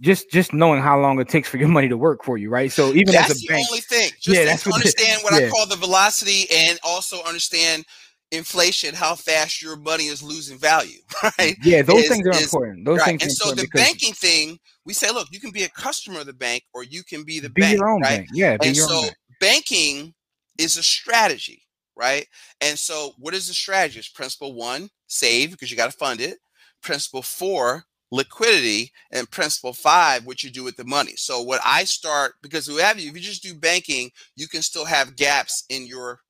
[0.00, 2.70] just just knowing how long it takes for your money to work for you, right?
[2.70, 4.10] So even That's as a the bank, only thing.
[4.20, 7.84] Just Yeah, that's what understand what I call the velocity and also understand
[8.32, 11.56] inflation, how fast your money is losing value, right?
[11.64, 12.84] yeah, those is- things are is- important.
[12.84, 13.06] Those right.
[13.06, 16.26] things And so the banking thing, we say, look, you can be a customer of
[16.26, 18.18] the bank or you can be the be bank, your own right?
[18.18, 18.28] bank.
[18.32, 19.14] Yeah, And so bank.
[19.40, 20.14] banking
[20.58, 21.62] is a strategy,
[21.96, 22.26] right?
[22.60, 23.98] And so what is the strategy?
[23.98, 26.38] It's principle one, save because you got to fund it.
[26.82, 31.14] Principle four, liquidity, and principle five, what you do with the money.
[31.16, 34.62] So what I start because we have you, if you just do banking, you can
[34.62, 36.20] still have gaps in your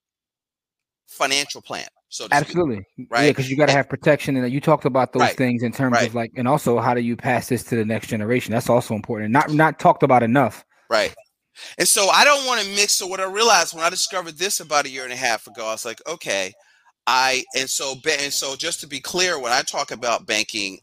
[1.07, 1.87] financial plan.
[2.09, 2.59] So to speak.
[2.61, 3.31] Absolutely, Yeah, right?
[3.31, 6.01] because you got to have protection, and you talked about those Right, things in terms
[6.01, 6.03] right.
[6.03, 8.53] of like, and also how do you pass this to the next generation?
[8.53, 9.31] That's also important.
[9.33, 10.64] Not not talked about enough.
[10.90, 11.14] Right.
[11.79, 12.95] And so I don't want to mix.
[12.95, 15.66] So what I realized when I discovered this about a year and a half ago,
[15.66, 16.53] I was like, okay,
[17.07, 20.81] I and so and so just to be clear, when I talk about banking,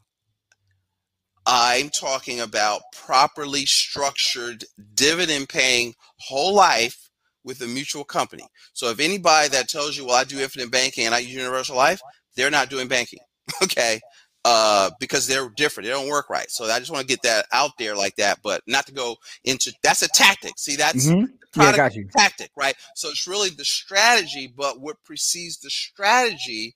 [1.46, 7.03] I'm talking about properly structured dividend paying whole life
[7.44, 8.46] with a mutual company.
[8.74, 11.76] So if anybody that tells you, well, I do infinite banking and I use universal
[11.76, 12.02] life,
[12.36, 13.20] they're not doing banking.
[13.62, 14.00] Okay.
[14.46, 15.86] Uh, because they're different.
[15.86, 16.50] They don't work right.
[16.50, 19.16] So I just want to get that out there like that, but not to go
[19.46, 20.54] into that's a tactic.
[20.58, 21.28] See, that's Mhm.
[21.56, 22.10] Yeah, got you.
[22.18, 22.76] tactic, right?
[22.96, 26.76] So it's really the strategy, but what precedes the strategy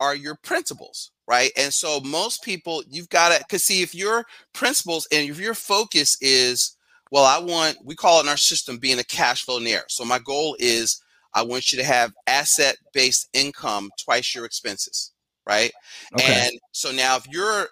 [0.00, 1.50] are your principles, right?
[1.56, 5.54] And so most people, you've got to, because see, if your principles and if your
[5.54, 6.76] focus is,
[7.10, 9.82] well, I want, we call it in our system being a cash flow near.
[9.88, 11.02] So my goal is
[11.34, 15.12] I want you to have asset based income twice your expenses,
[15.46, 15.72] right?
[16.14, 16.46] Okay.
[16.46, 17.68] And so now if you're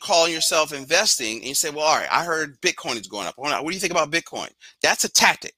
[0.00, 3.34] calling yourself investing and you say, well, all right, I heard Bitcoin is going up.
[3.36, 4.50] What do you think about Bitcoin?
[4.82, 5.54] That's a tactic,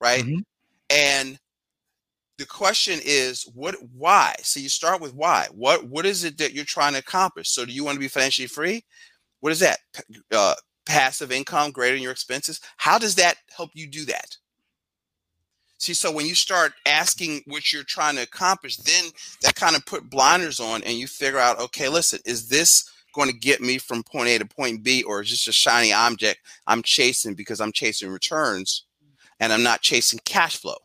[0.00, 0.24] right?
[0.24, 0.44] Mhm.
[0.90, 1.38] And
[2.38, 4.34] the question is what why?
[4.42, 5.46] So you start with why.
[5.52, 7.50] What what is it that you're trying to accomplish?
[7.50, 8.84] So do you want to be financially free?
[9.40, 9.78] What is that?
[10.30, 10.54] Uh,
[10.86, 12.60] passive income greater than your expenses?
[12.76, 14.36] How does that help you do that?
[15.78, 19.06] See, so when you start asking what you're trying to accomplish, then
[19.42, 23.28] that kind of put blinders on and you figure out, okay, listen, is this going
[23.28, 26.38] to get me from point A to point B, or is this a shiny object
[26.66, 28.84] I'm chasing because I'm chasing returns
[29.40, 30.76] and I'm not chasing cash flow,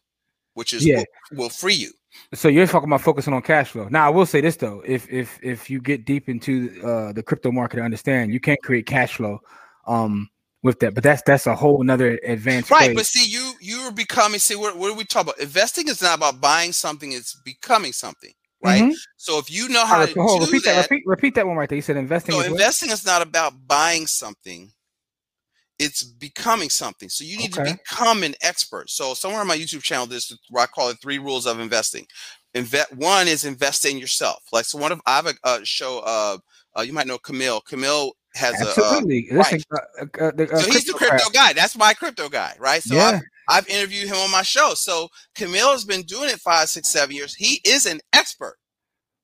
[0.56, 0.98] which is Yeah.
[0.98, 1.92] what will free you.
[2.34, 3.88] So you're talking about focusing on cash flow.
[3.90, 7.22] Now I will say this though, if if if you get deep into uh, the
[7.22, 9.40] crypto market, and understand you can't create cash flow
[9.88, 10.30] um,
[10.64, 14.40] with that, but that's that's a whole another advanced Right, but see, you you're becoming.
[14.40, 15.40] See, what what are we talking about?
[15.40, 18.84] Investing is not about buying something; it's becoming something, right?
[18.84, 18.94] Mhm.
[19.18, 20.76] So if you know how right, to hold repeat that.
[20.76, 21.78] that, Repeat repeat that one right there.
[21.78, 22.36] You said investing.
[22.36, 24.72] so is investing is not about buying something;
[25.80, 27.10] it's becoming something.
[27.10, 27.64] So you need Okay.
[27.64, 28.90] to become an expert.
[28.90, 32.08] So somewhere on my YouTube channel, there's what I call it three rules of investing.
[32.54, 34.44] Invest one is invest in yourself.
[34.52, 36.00] Like so, one of I have a, uh show.
[36.00, 36.38] Uh,
[36.78, 37.62] uh, you might know Camille.
[37.62, 38.66] Camille has a.
[38.66, 39.28] Uh, Absolutely.
[39.32, 41.54] Listen, uh, uh, uh, so he's the crypto guy.
[41.54, 42.82] That's my crypto guy, right?
[42.82, 43.20] So yeah.
[43.50, 44.74] I've, I've interviewed him on my show.
[44.76, 47.34] So Camille has been doing it five, six, seven years.
[47.36, 48.58] He is an expert.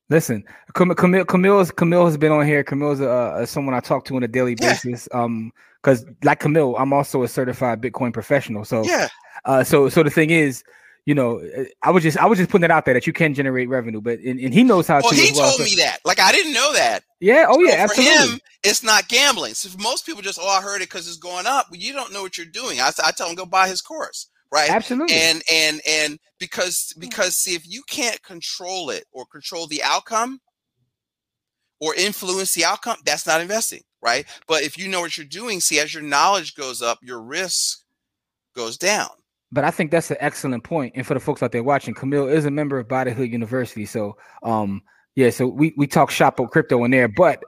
[0.10, 0.44] Listen,
[0.76, 2.64] Cam- Camille, Camille's Camille has been on here.
[2.64, 4.74] Camille's uh, uh, someone I talk to on a daily Yeah.
[4.74, 5.08] basis.
[5.14, 8.64] Um, because like Camille, I'm also a certified Bitcoin professional.
[8.64, 9.10] So, Yeah,
[9.46, 10.64] uh, so so the thing is,
[11.06, 13.14] you know, uh, I was just I was just putting it out there that you
[13.14, 15.16] can generate revenue, but and, and he knows how well, to.
[15.16, 15.50] he well.
[15.50, 16.00] told So- me that.
[16.06, 17.04] Like I didn't know that.
[17.20, 17.46] Yeah.
[17.50, 17.86] Oh yeah.
[17.88, 18.34] So for Absolutely.
[18.36, 19.54] him, it's not gambling.
[19.54, 21.68] So for most people, just oh, I heard it because it's going up.
[21.70, 22.80] Well, you don't know what you're doing.
[22.80, 24.70] I, I tell him go buy his course, right?
[24.70, 25.16] Absolutely.
[25.16, 30.40] And and and because because see, if you can't control it or control the outcome
[31.82, 34.26] or influence the outcome, that's not investing, right?
[34.48, 37.80] But if you know what you're doing, see, as your knowledge goes up, your risk
[38.56, 39.10] goes down.
[39.54, 40.94] But I think that's an excellent point.
[40.96, 43.32] And for the folks out there watching, Camille is a member of Buy the Hood
[43.32, 43.86] University.
[43.86, 44.82] So um
[45.16, 47.44] yeah, so we, we talk shop on crypto in there, but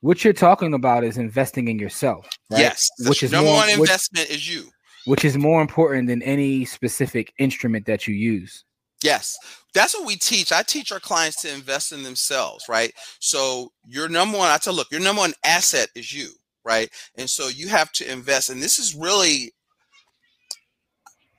[0.00, 2.60] what you're talking about is investing in yourself, right?
[2.60, 4.70] Yes, Which is number more- one which- investment is you.
[5.04, 8.64] which is more important than any specific instrument that you use.
[9.02, 9.36] Yes,
[9.74, 10.50] that's what we teach.
[10.50, 12.90] I teach our clients to invest in themselves, right?
[13.20, 16.30] So your number one, I tell, look, your number one asset is you,
[16.64, 16.88] right?
[17.18, 18.48] And so you have to invest.
[18.48, 19.52] And this is really,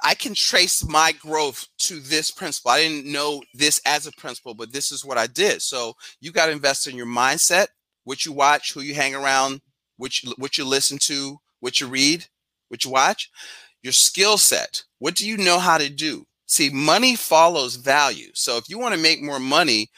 [0.04, 2.72] I can trace my growth to this principle.
[2.72, 5.62] I didn't know this as a principle, but this is what I did.
[5.62, 7.68] So you got to invest in your mindset,
[8.04, 9.62] what you watch, who you hang around,
[9.98, 12.26] which what you listen to, what you read,
[12.70, 13.30] what you watch,
[13.82, 14.84] your skill set.
[15.00, 16.26] What do you know how to do?
[16.48, 18.30] See, money follows value.
[18.34, 19.90] So if you want to make more money,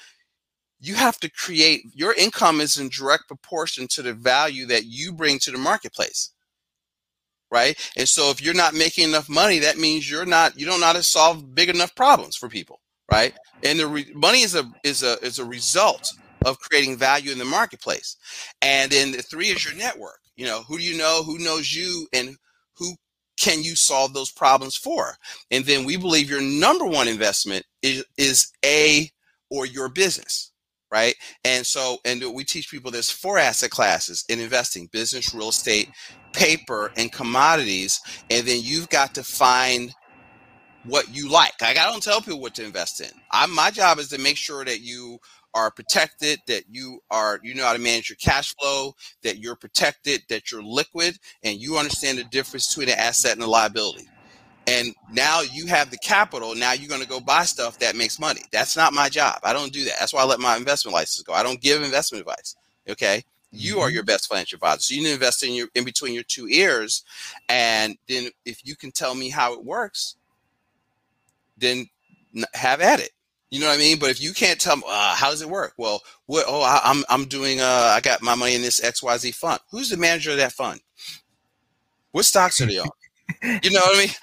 [0.79, 5.11] you have to create your income is in direct proportion to the value that you
[5.11, 6.31] bring to the marketplace.
[7.49, 7.77] Right.
[7.95, 10.87] And so if you're not making enough money, that means you're not, you don't know
[10.87, 12.81] how to solve big enough problems for people.
[13.09, 13.33] Right.
[13.63, 16.11] And the re- money is a, is a, is a result
[16.45, 18.17] of creating value in the marketplace.
[18.61, 20.19] And then the three is your network.
[20.35, 22.35] You know, who do you know, who knows you and
[22.77, 22.95] who
[23.39, 25.15] can you solve those problems for?
[25.49, 29.09] And then we believe your number one investment is, is a
[29.49, 30.51] or your business,
[30.91, 31.15] right?
[31.43, 35.89] And so, and we teach people there's four asset classes in investing: business, real estate,
[36.33, 37.99] paper, and commodities.
[38.29, 39.93] And then you've got to find
[40.83, 41.53] what you like.
[41.61, 43.09] Like I don't tell people what to invest in.
[43.31, 45.19] I my job is to make sure that you
[45.53, 49.55] are protected, that you are you know how to manage your cash flow, that you're
[49.55, 54.07] protected, that you're liquid, and you understand the difference between an asset and a liability.
[54.67, 56.53] And now you have the capital.
[56.53, 58.41] Now you're going to go buy stuff that makes money.
[58.51, 59.39] That's not my job.
[59.43, 59.95] I don't do that.
[59.99, 61.33] That's why I let my investment license go.
[61.33, 62.55] I don't give investment advice.
[62.89, 63.23] Okay.
[63.51, 63.93] You are Mhm.
[63.93, 64.81] your best financial advisor.
[64.81, 67.03] So you need to invest in your in between your two ears.
[67.47, 70.15] And then if you can tell me how it works,
[71.57, 71.89] then
[72.53, 73.11] have at it.
[73.49, 73.97] You know what I mean?
[73.99, 75.73] But if you can't tell me uh, how does it work?
[75.77, 76.45] Well, what?
[76.47, 77.61] Oh, I, I'm I'm doing.
[77.61, 79.59] Uh, I got my money in this X Y Z fund.
[79.71, 80.81] Who's the manager of that fund?
[82.11, 82.89] What stocks are they on?
[83.63, 84.15] you know what I mean?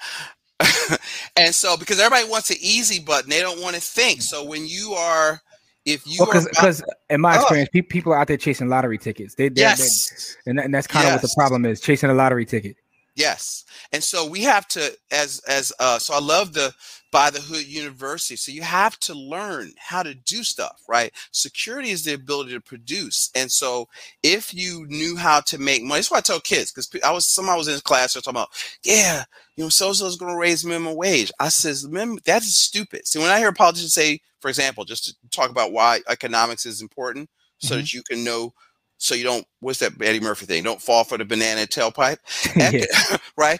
[1.37, 4.21] and so because everybody wants an easy button, they don't want to think.
[4.21, 5.41] So when you are,
[5.85, 7.41] if you Well, because in my Oh.
[7.41, 9.35] experience, pe- people are out there chasing lottery tickets.
[9.35, 12.13] They, they yes, and, that- and that's kind of what the problem is: chasing a
[12.13, 12.75] lottery ticket.
[13.15, 13.63] Yes.
[13.93, 16.73] And so we have to as as uh so I love the
[17.13, 18.35] buy the hood university.
[18.35, 21.13] So you have to learn how to do stuff, right?
[21.31, 23.31] Security is the ability to produce.
[23.33, 23.87] And so
[24.21, 27.25] if you knew how to make money, that's why I tell kids, because I was
[27.25, 28.49] somebody was in class they're talking about,
[28.83, 29.23] yeah,
[29.55, 31.31] you know, so so's gonna raise minimum wage.
[31.39, 33.07] I says, "Mem- that is stupid.
[33.07, 36.81] See, when I hear politicians say, for example, just to talk about why economics is
[36.81, 38.53] important, so that you can know
[38.97, 40.63] so you don't what's that Eddie Murphy thing?
[40.63, 42.17] Don't fall for the banana tailpipe.
[42.55, 43.17] yeah.
[43.37, 43.59] right?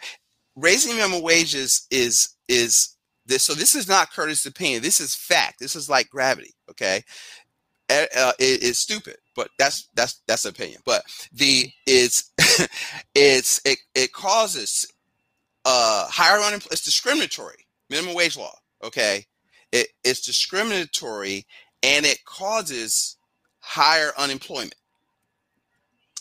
[0.55, 2.95] Raising minimum wages is is
[3.25, 3.43] this.
[3.43, 4.83] So this is not Curtis' opinion.
[4.83, 5.59] This is fact.
[5.59, 6.53] This is like gravity.
[6.71, 7.03] Okay,
[8.17, 10.81] Uh, it is stupid, but that's that's that's opinion.
[10.85, 12.31] But the it's
[13.15, 14.87] it's it it causes
[15.65, 16.73] uh higher unemployment.
[16.73, 17.67] It's discriminatory.
[17.89, 18.53] Minimum wage law.
[18.83, 19.25] Okay,
[19.71, 21.45] it it's discriminatory
[21.83, 23.17] and it causes
[23.61, 24.75] higher unemployment.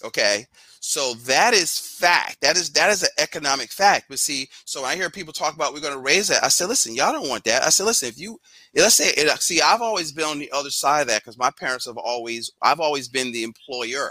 [0.05, 0.47] Okay,
[0.81, 2.43] so that is fact.
[2.43, 4.07] That is that is an economic fact.
[4.09, 6.69] But see, so I hear people talk about we're going to raise that, I said,
[6.69, 7.63] listen, y'all don't want that.
[7.63, 8.39] I said, listen, if you
[8.75, 11.51] let's say, it, see, I've always been on the other side of that because my
[11.51, 14.11] parents have always, I've always been the employer.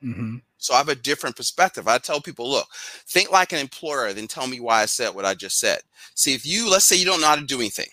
[0.00, 1.88] hmm So I have a different perspective.
[1.88, 2.68] I tell people, look,
[3.06, 5.80] think like an employer, then tell me why I said what I just said.
[6.14, 7.88] See, if you, let's say you don't know how to do anything,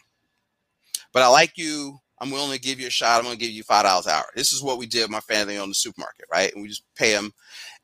[1.13, 3.17] but I like you, I'm willing to give you a shot.
[3.19, 4.25] I'm going to give you five dollars an hour.
[4.35, 6.51] This is what we did with my family on the supermarket, right?
[6.53, 7.31] And we just pay them,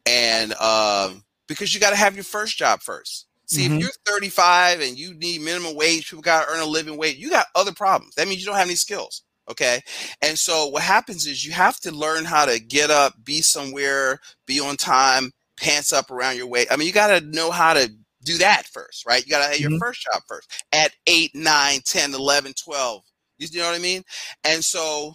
[0.05, 3.27] and um, because you got to have your first job first.
[3.45, 3.75] See, Mhm.
[3.75, 7.17] if you're 35 and you need minimum wage, people got to earn a living wage,
[7.17, 8.15] you got other problems.
[8.15, 9.23] That means you don't have any skills.
[9.49, 9.81] Okay.
[10.21, 14.19] And so what happens is you have to learn how to get up, be somewhere,
[14.47, 16.71] be on time, pants up around your waist.
[16.71, 17.91] I mean, you got to know how to
[18.23, 19.25] do that first, right?
[19.25, 19.79] You got to have your Mhm.
[19.79, 23.03] first job first at 8, 9, 10, 11, 12.
[23.49, 24.03] You know what I mean?
[24.43, 25.13] And so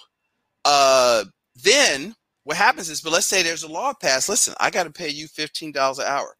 [0.65, 1.25] uh,
[1.62, 4.29] then what happens is, but let's say there's a law passed.
[4.29, 6.37] Listen, I got to pay you $15 an hour.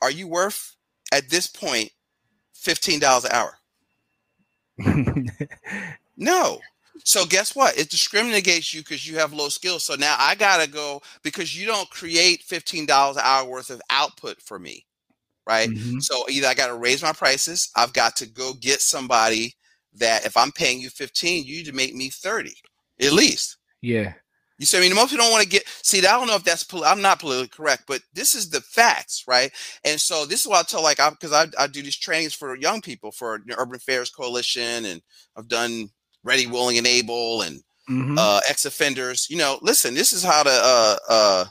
[0.00, 0.76] Are you worth
[1.10, 1.90] at this point
[2.52, 3.58] $15 an hour?
[6.16, 6.64] No.
[7.04, 7.76] So guess what?
[7.78, 9.82] It discriminates you because you have low skills.
[9.84, 13.82] So now I gotta go because you don't create fifteen dollars an hour worth of
[13.90, 14.86] output for me,
[15.46, 15.70] right?
[15.74, 16.02] Mhm.
[16.02, 19.56] So either I got to raise my prices, I've got to go get somebody
[19.94, 22.54] that if I'm paying you fifteen, you need to make me thirty
[23.00, 23.56] at least.
[23.82, 24.14] Yeah.
[24.58, 25.66] You see, I mean, most people don't want to get.
[25.82, 26.62] See, I don't know if that's.
[26.62, 29.50] poli- I'm not politically correct, but this is the facts, right?
[29.84, 32.34] And so this is what I tell, like, I because I, I do these trainings
[32.34, 35.02] for young people for the Urban Affairs Coalition, and
[35.36, 35.88] I've done
[36.22, 38.16] Ready, Willing, and Able, and Mhm.
[38.16, 39.28] uh, ex offenders.
[39.28, 41.44] You know, listen, this is how to uh, uh,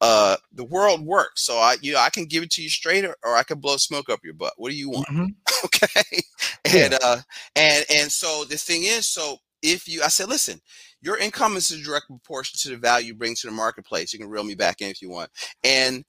[0.00, 1.42] uh, the world works.
[1.42, 3.58] So I, you know, I can give it to you straight, or, or I can
[3.60, 4.54] blow smoke up your butt.
[4.56, 5.08] What do you want?
[5.08, 5.34] Mhm.
[5.64, 6.20] okay
[6.72, 6.88] Yeah.
[6.88, 7.18] and uh
[7.54, 10.60] and and so the thing is so if you i said listen
[11.00, 14.18] your income is a direct proportion to the value you bring to the marketplace you
[14.18, 15.30] can reel me back in if you want
[15.64, 16.04] and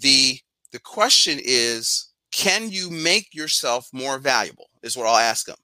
[0.00, 0.38] the
[0.72, 5.56] the question is can you make yourself more valuable is what i'll ask them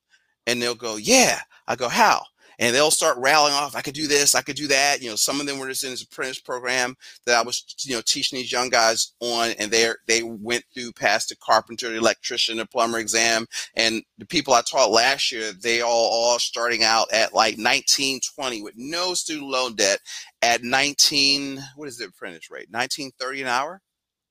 [0.46, 2.22] and they'll go yeah i go how
[2.58, 5.16] and they'll start rattling off i could do this i could do that you know
[5.16, 6.94] some of them were just in this apprentice program
[7.26, 10.92] that i was you know teaching these young guys on and they they went through
[10.92, 15.52] past the carpenter the electrician the plumber exam and the people i taught last year
[15.52, 19.98] they all all starting out at like 19 20 with no student loan debt
[20.42, 23.80] at 19 what is the apprentice rate 1930 an hour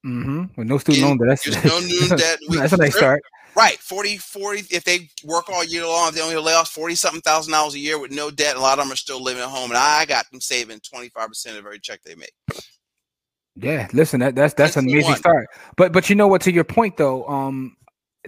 [0.05, 0.43] Mm-hmm.
[0.55, 3.21] With no student In- loan, debt, that's no new debt we- that's a nice start.
[3.58, 6.93] Right, 40, 40, if they work all year long, if they only lay off 40
[6.93, 9.41] something thousand dollars a year with no debt, a lot of them are still living
[9.41, 9.72] at home.
[9.72, 12.36] And I got them saving 25% of every check they make.
[13.56, 15.48] Yeah, listen, that, that's that's an That's the amazing start.
[15.76, 16.41] But but you know what?
[16.43, 17.76] To your point though, um,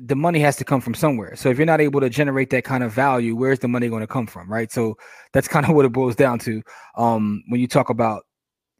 [0.02, 1.36] the money has to come from somewhere.
[1.36, 4.02] So if you're not able to generate that kind of value, where's the money going
[4.02, 4.72] to come from, right?
[4.72, 4.98] So
[5.32, 6.64] that's kind of what it boils down to.
[6.98, 8.24] Um, when you talk about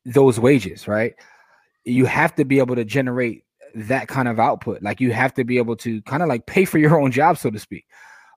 [0.04, 1.14] those wages, right?
[1.86, 3.44] You have to be able to generate
[3.76, 4.82] that kind of output.
[4.82, 7.38] Like you have to be able to kind of like pay for your own job,
[7.38, 7.86] so to speak.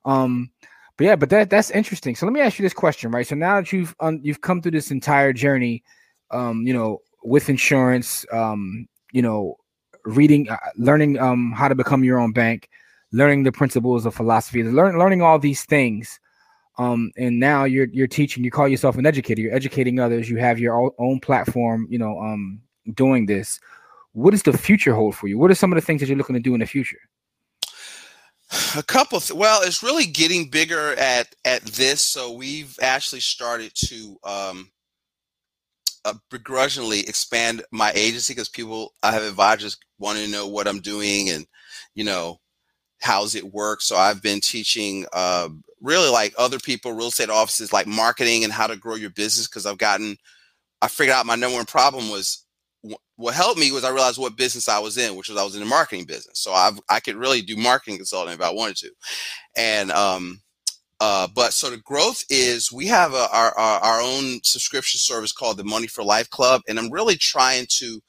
[0.05, 0.51] Um,
[0.97, 2.15] but yeah, but that that's interesting.
[2.15, 3.25] So let me ask you this question, right?
[3.25, 5.83] So now that you've um, you've come through this entire journey,
[6.31, 9.57] um, you know, with insurance, um, you know,
[10.05, 12.69] reading, uh, learning um, how to become your own bank,
[13.11, 16.19] learning the principles of philosophy, learn, learning all these things.
[16.77, 18.43] Um, and now you're you're teaching.
[18.43, 19.41] You call yourself an educator.
[19.41, 20.29] You're educating others.
[20.29, 21.87] You have your own platform.
[21.89, 22.61] You know, um,
[22.93, 23.59] doing this.
[24.13, 25.37] What does the future hold for you?
[25.37, 26.99] What are some of the things that you're looking to do in the future?
[28.75, 32.05] A couple th- well, it's really getting bigger at, at this.
[32.05, 34.71] So we've actually started to, um,
[36.05, 40.81] uh, begrudgingly expand my agency because people, I have advisors wanting to know what I'm
[40.81, 41.47] doing and,
[41.95, 42.39] you know,
[43.01, 43.81] how's it work.
[43.81, 45.49] So I've been teaching, uh,
[45.81, 49.47] really like other people, real estate offices, like marketing and how to grow your business.
[49.47, 50.17] Cause I've gotten,
[50.81, 52.45] I figured out my number one problem was
[53.15, 55.55] what helped me was I realized what business I was in, which was I was
[55.55, 56.39] in the marketing business.
[56.39, 58.91] So I've, I could really do marketing consulting if I wanted to.
[59.55, 60.41] And, um,
[60.99, 65.33] uh, but so the growth is we have a, our, our our own subscription service
[65.33, 68.01] called the Money for Life Club, and I'm really trying to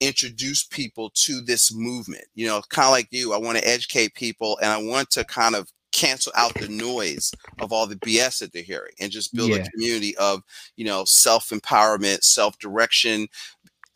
[0.00, 2.24] introduce people to this movement.
[2.34, 5.24] You know, kind of like you, I want to educate people, and I want to
[5.24, 9.34] kind of cancel out the noise of all the BS that they're hearing, and just
[9.34, 9.58] build Yeah.
[9.66, 10.42] a community of
[10.76, 13.28] you know self empowerment, self direction,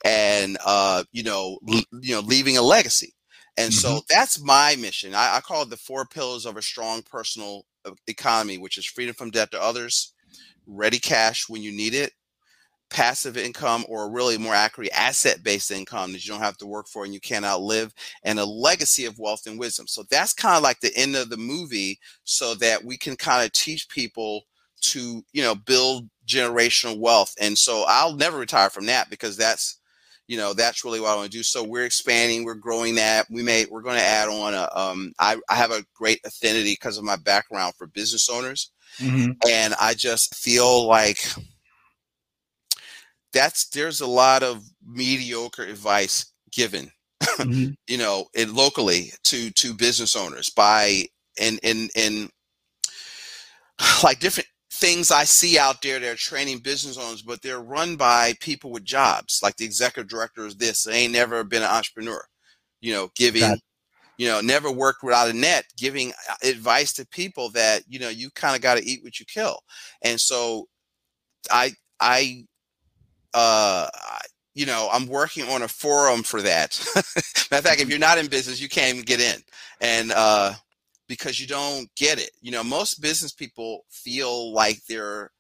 [0.05, 3.15] and uh, you know l- you know leaving a legacy.
[3.57, 5.15] And so that's my mission.
[5.15, 8.87] I, I call it the four pillars of a strong personal uh, economy, which is
[8.87, 10.15] freedom from debt to others,
[10.67, 12.13] ready cash when you need it,
[12.91, 16.89] passive income, or really more accurate, asset based income that you don't have to work
[16.89, 17.93] for and you can't outlive,
[18.25, 19.87] and a legacy of wealth and wisdom.
[19.87, 23.45] So that's kind of like the end of the movie, so that we can kind
[23.45, 24.43] of teach people
[24.83, 27.35] to, you know, build generational wealth.
[27.41, 29.80] And so I'll never retire from that because that's
[30.31, 31.43] you know that's really what I want to do.
[31.43, 33.27] So we're expanding, we're growing that.
[33.31, 36.75] We may we're going to add on a um I, I have a great affinity
[36.75, 38.71] because of my background for business owners
[39.01, 39.35] Mhm.
[39.49, 41.19] and I just feel like
[43.33, 47.75] that's there's a lot of mediocre advice given Mhm.
[47.89, 51.07] you know it locally to to business owners by
[51.41, 52.31] and and and
[54.05, 54.49] like different
[54.81, 55.99] things I see out there.
[56.01, 59.41] They're training business owners, but they're run by people with jobs.
[59.43, 60.85] Like the executive director is this.
[60.85, 62.25] They ain't never been an entrepreneur.
[62.81, 63.43] You know, giving,
[64.19, 68.09] you know, never worked without a net, giving uh, advice to people that you know
[68.09, 69.61] you kind of got to eat what you kill.
[70.03, 70.67] And so,
[71.51, 72.47] I I
[73.35, 73.89] uh
[74.55, 76.79] you know, I'm working on a forum for that.
[77.51, 79.41] Matter of fact, if you're not in business, you can't even get in.
[79.81, 80.55] And uh,
[81.11, 82.31] because you don't get it.
[82.41, 85.33] You know, most business people feel like they're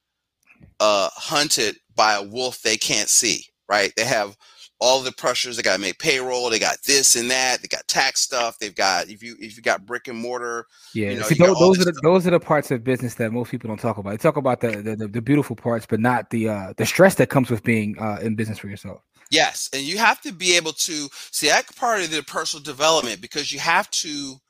[0.80, 3.92] uh, hunted by a wolf they can't see, right?
[3.96, 4.36] They have
[4.80, 5.56] all the pressures.
[5.56, 6.50] They got to make payroll.
[6.50, 7.62] They got this and that.
[7.62, 8.58] They got tax stuff.
[8.58, 10.66] They've got if you if you got brick and mortar.
[10.92, 12.02] Yeah, you know, See, those, those are the stuff.
[12.02, 14.10] those are the parts of business that most people don't talk about.
[14.10, 17.14] They talk about the the, the, the beautiful parts, but not the uh, the stress
[17.14, 19.02] that comes with being uh, in business for yourself.
[19.30, 23.20] Yes, and you have to be able to see that part of the personal development
[23.20, 24.40] because you have to.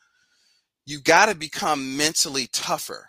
[0.91, 3.07] You got to become mentally tougher.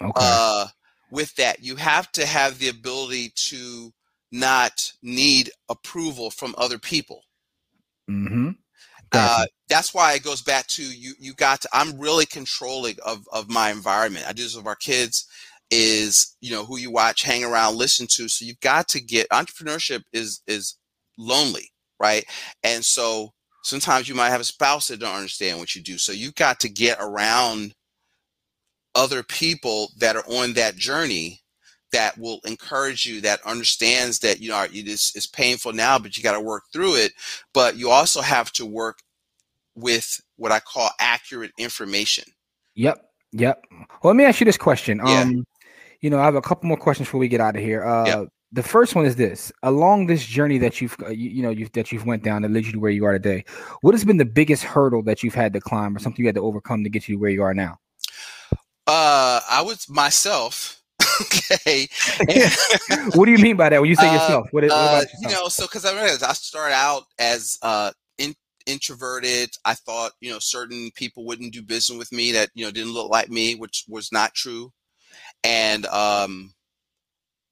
[0.00, 0.12] Okay.
[0.16, 0.66] uh,
[1.10, 1.62] with that.
[1.62, 3.92] You have to have the ability to
[4.32, 7.24] not need approval from other people.
[8.08, 8.50] mm-hmm.
[9.12, 11.14] Uh, that's why it goes back to you.
[11.18, 11.68] You got to.
[11.72, 14.26] I'm really controlling of of my environment.
[14.28, 15.26] I do this with our kids.
[15.72, 18.28] Is you know who you watch, hang around, listen to.
[18.28, 20.76] So you've got to get entrepreneurship is is
[21.18, 22.24] lonely, right?
[22.62, 23.32] And so
[23.62, 25.98] sometimes you might have a spouse that don't understand what you do.
[25.98, 27.74] So you've got to get around
[28.94, 31.40] other people that are on that journey
[31.92, 36.16] that will encourage you that understands that you know it is it's painful now but
[36.16, 37.12] you got to work through it
[37.54, 38.98] but you also have to work
[39.76, 42.24] with what i call accurate information
[42.74, 43.04] Yep.
[43.32, 43.64] Yep.
[43.70, 45.00] Well, let me ask you this question.
[45.04, 45.20] Yeah.
[45.20, 45.44] Um,
[46.00, 47.84] you know, I have a couple more questions before we get out of here.
[47.84, 48.24] Uh, Yeah.
[48.52, 51.72] The first one is this: along this journey that you've, uh, you, you know, you've
[51.72, 53.44] that you've went down that led you to where you are today.
[53.82, 56.34] What has been the biggest hurdle that you've had to climb, or something you had
[56.34, 57.78] to overcome to get you to where you are now?
[58.86, 60.82] uh i was myself
[61.20, 61.86] okay
[63.14, 63.80] what do you mean by that?
[63.80, 66.22] When you say Uh, yourself, what, is, what uh, you know so because i realized
[66.22, 68.34] i started out as uh in,
[68.66, 72.70] introverted i thought you know certain people wouldn't do business with me that you know
[72.70, 74.72] didn't look like me which was not true
[75.44, 76.52] and um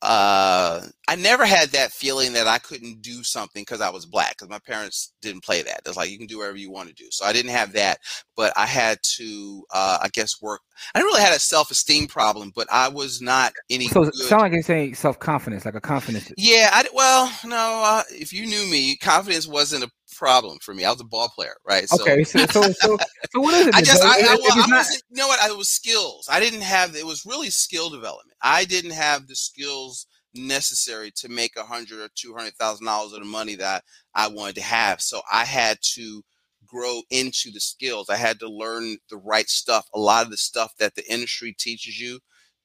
[0.02, 4.30] uh i never had that feeling that i couldn't do something because i was black
[4.30, 6.94] because my parents didn't play that it's like you can do whatever you want to
[6.94, 7.98] do so i didn't have that
[8.36, 10.60] but i had to uh i guess work
[10.94, 14.42] i didn't really had a self-esteem problem but i was not any So good sound
[14.42, 16.30] like you're saying self confidence, like a confidence.
[16.36, 17.82] yeah, I, well, no.
[17.84, 20.84] Uh, if you knew me, confidence wasn't a problem for me.
[20.84, 21.88] I was a ball player, right?
[21.88, 22.98] So Okay, so so so,
[23.32, 23.74] so what is it?
[23.74, 25.40] I just, I, I, well, I wasn't, you know what?
[25.40, 26.28] I, it was skills.
[26.30, 26.96] I didn't have.
[26.96, 28.36] It was really skill development.
[28.42, 33.12] I didn't have the skills necessary to make a hundred or two hundred thousand dollars
[33.12, 35.00] of the money that I wanted to have.
[35.00, 36.22] So I had to
[36.66, 38.10] grow into the skills.
[38.10, 39.86] I had to learn the right stuff.
[39.94, 42.18] A lot of the stuff that the industry teaches you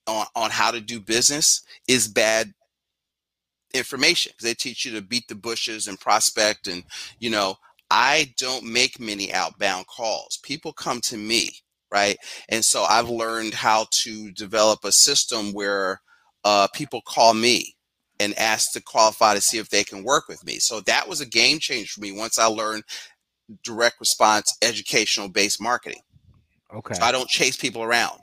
[0.08, 2.54] on, on how to do business is bad
[3.74, 6.84] information because they teach you to beat the bushes and prospect and
[7.20, 7.56] you know
[7.90, 11.50] i don't make many outbound calls people come to me
[11.92, 12.18] right
[12.50, 16.02] and so i've learned how to develop a system where
[16.46, 17.74] uh, people call me
[18.20, 21.22] and ask to qualify to see if they can work with me so that was
[21.22, 22.84] a game change for me once i learned
[23.64, 26.02] direct response educational based marketing
[26.74, 26.94] okay.
[26.94, 28.20] so I don't chase people around.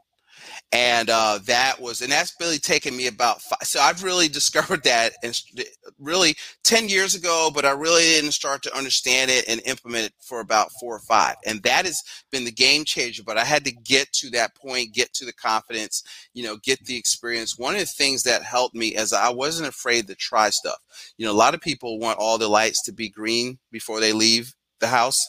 [0.73, 3.59] And uh, that was, and that's really taken me about five.
[3.65, 5.37] So I've really discovered that, and
[5.99, 10.13] really ten years ago, but I really didn't start to understand it and implement it
[10.21, 11.35] for about four or five.
[11.45, 12.01] And that has
[12.31, 13.25] been the game changer.
[13.25, 16.05] But I had to get to that point, get to the confidence,
[16.35, 17.59] you know, get the experience.
[17.59, 20.79] One of the things that helped me is I wasn't afraid to try stuff.
[21.19, 24.13] You know, a lot of people want all the lights to be green before they
[24.13, 25.21] leave the house,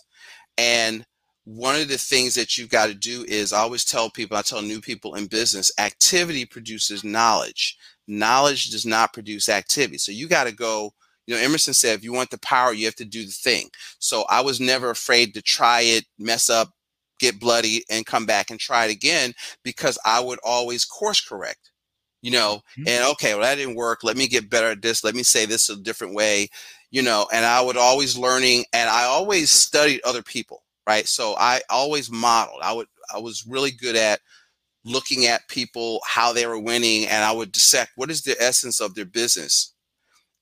[0.56, 1.04] and
[1.46, 4.42] one of the things that you've got to do is I always tell people, I
[4.44, 7.78] tell new people in business, activity produces knowledge.
[8.08, 9.98] Knowledge does not produce activity.
[9.98, 10.94] So you got to go,
[11.26, 13.70] you know, Emerson said, if you want the power, you have to do the thing.
[14.00, 16.70] So I was never afraid to try it, mess up,
[17.20, 19.34] get bloody, and come back and try it again
[19.64, 21.72] because I would always course correct,
[22.22, 22.88] you know, Mhm.
[22.88, 24.04] and okay, well, that didn't work.
[24.04, 25.04] Let me get better at this.
[25.04, 26.50] Let me say this a different way,
[26.92, 31.08] you know, and I would always learning and I always studied other people right?
[31.08, 32.62] So i always modeled.
[32.62, 34.20] I would i was really good at
[34.84, 38.82] looking at people how they were winning and i would dissect what is the essence
[38.82, 39.74] of their business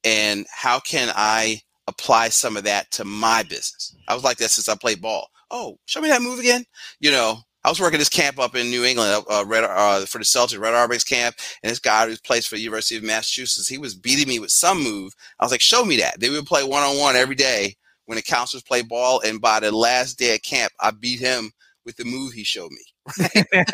[0.06, 3.96] and how can i apply some of that to my business?
[4.08, 5.28] I was like that since i played ball.
[5.52, 6.64] Oh show me that move again.
[7.00, 10.20] You know i was working this camp up in new england uh, Red, uh, for
[10.20, 13.68] the celtics red Auerbach's camp and this guy who plays for the university of massachusetts
[13.68, 15.14] he was beating me with some move.
[15.40, 16.20] I was like show me that.
[16.20, 17.76] They would play one-on-one every day
[18.10, 19.22] when the counselors play ball.
[19.24, 21.52] And by the last day at camp, I beat him
[21.86, 22.82] with the move he showed me.
[23.20, 23.46] Right?
[23.54, 23.68] nice,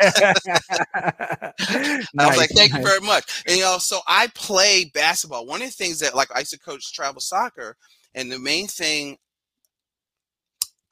[2.18, 2.82] I was like, thank nice.
[2.82, 3.44] you very much.
[3.46, 5.46] And you know, so I play basketball.
[5.46, 7.78] One of the things that like I used to coach travel soccer,
[8.14, 9.16] and the main thing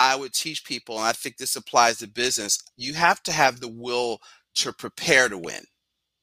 [0.01, 3.61] I would teach people, and I think this applies to business, you have to have
[3.61, 4.21] the will
[4.55, 5.65] to prepare to win.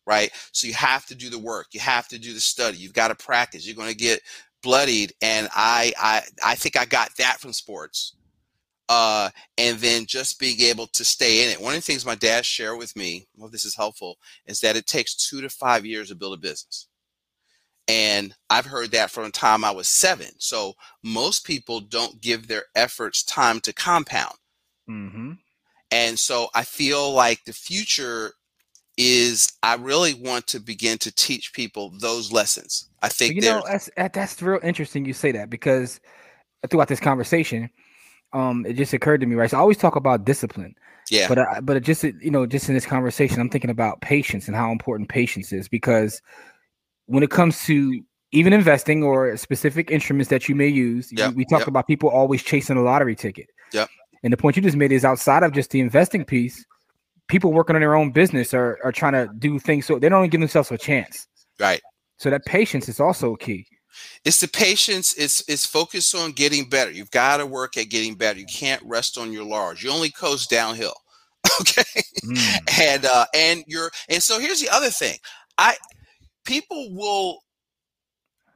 [0.08, 0.32] Right.
[0.54, 1.68] So you have to do the work.
[1.72, 2.78] You have to do the study.
[2.78, 3.68] You've got to practice.
[3.68, 4.22] You're going to get
[4.62, 5.14] bloodied.
[5.22, 8.16] And I I I think I got that from sports
[8.92, 11.62] uh, and then just being able to stay in it.
[11.62, 14.76] One of the things my dad shared with me, well, this is helpful, is that
[14.76, 16.90] it takes two to five years to build a business.
[17.88, 20.28] And I've heard that from the time I was seven.
[20.40, 20.74] So
[21.06, 24.36] most people don't give their efforts time to compound.
[24.90, 25.32] Mm-hmm.
[25.90, 28.34] And so I feel like the future
[28.98, 32.90] is I really want to begin to teach people those lessons.
[33.02, 36.00] I think you know that's that's real interesting you say that because
[36.70, 37.70] throughout this conversation,
[38.34, 39.50] um, it just occurred to me, right?
[39.50, 40.76] So I always talk about discipline.
[41.10, 41.28] Yeah.
[41.28, 44.48] But I, but it just you know, just in this conversation, I'm thinking about patience
[44.48, 46.22] and how important patience is because
[47.08, 51.34] when it comes to even investing or specific instruments that you may use, yep.
[51.34, 51.68] we talk yep.
[51.68, 53.50] about people always chasing a lottery ticket.
[53.74, 53.88] Yeah.
[54.24, 56.66] And the point you just made is outside of just the investing piece,
[57.28, 60.22] people working on their own business are are trying to do things so they don't
[60.22, 61.28] even give themselves a chance.
[61.60, 61.82] Right.
[62.22, 63.66] So that patience is also key.
[64.24, 65.16] It's the patience.
[65.18, 66.92] It's it's focused on getting better.
[66.92, 68.38] You've got to work at getting better.
[68.38, 69.82] You can't rest on your laurels.
[69.82, 70.94] You only coast downhill.
[71.60, 72.02] Okay.
[72.24, 72.80] Mm.
[72.82, 75.18] And uh and you're and so here's the other thing.
[75.58, 75.76] I
[76.46, 77.40] people will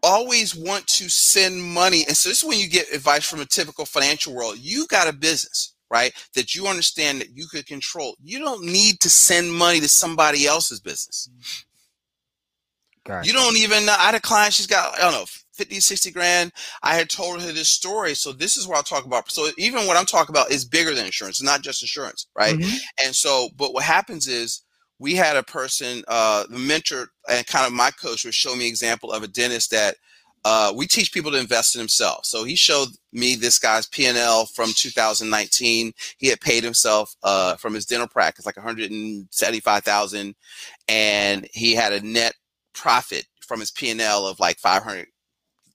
[0.03, 2.03] always want to send money.
[2.07, 4.59] And so this is when you get advice from a typical financial world.
[4.59, 6.13] You got a business, right?
[6.35, 8.15] That you understand that you could control.
[8.23, 11.29] You don't need to send money to somebody else's business.
[13.05, 13.27] Gotcha.
[13.27, 13.95] You don't even know.
[13.97, 16.51] I had a client, she's got, I don't know, 50, 60 grand.
[16.83, 18.13] I had told her this story.
[18.15, 19.31] So this is what I'll talk about.
[19.31, 22.55] So even what I'm talking about is bigger than insurance, not just insurance, right?
[22.55, 23.05] Mm-hmm.
[23.05, 24.63] And so, but what happens is
[24.99, 28.67] we had a person, uh, the mentor and kind of my coach would show me
[28.67, 29.95] example of a dentist that
[30.43, 32.29] uh, we teach people to invest in themselves.
[32.29, 35.91] So he showed me this guy's P&L from 2019.
[36.17, 40.35] He had paid himself uh, from his dental practice like 175,000
[40.87, 42.35] and he had a net
[42.75, 45.07] profit from his P&L of like 500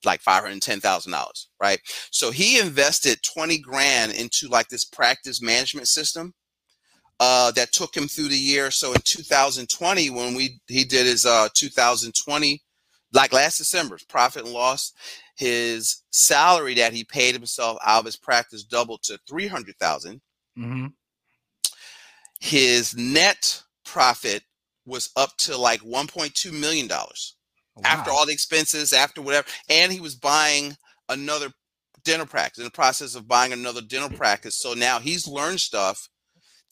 [0.05, 1.79] like $510,000, right?
[2.11, 6.33] So he invested 20 grand into like this practice management system
[7.21, 8.71] uh, that took him through the year.
[8.71, 12.63] So in 2020, when we he did his uh, 2020,
[13.13, 14.93] like last December's profit and loss,
[15.37, 20.21] his salary that he paid himself out of his practice doubled to 300,000.
[20.59, 20.87] Mm-hmm.
[22.41, 24.43] His net profit
[24.91, 27.37] was up to like 1.2 million dollars
[27.77, 27.91] oh, wow.
[27.91, 30.77] after all the expenses, after whatever, and he was buying
[31.09, 31.51] another
[32.05, 34.57] dental practice in the process of buying another dental practice.
[34.57, 36.09] So now he's learned stuff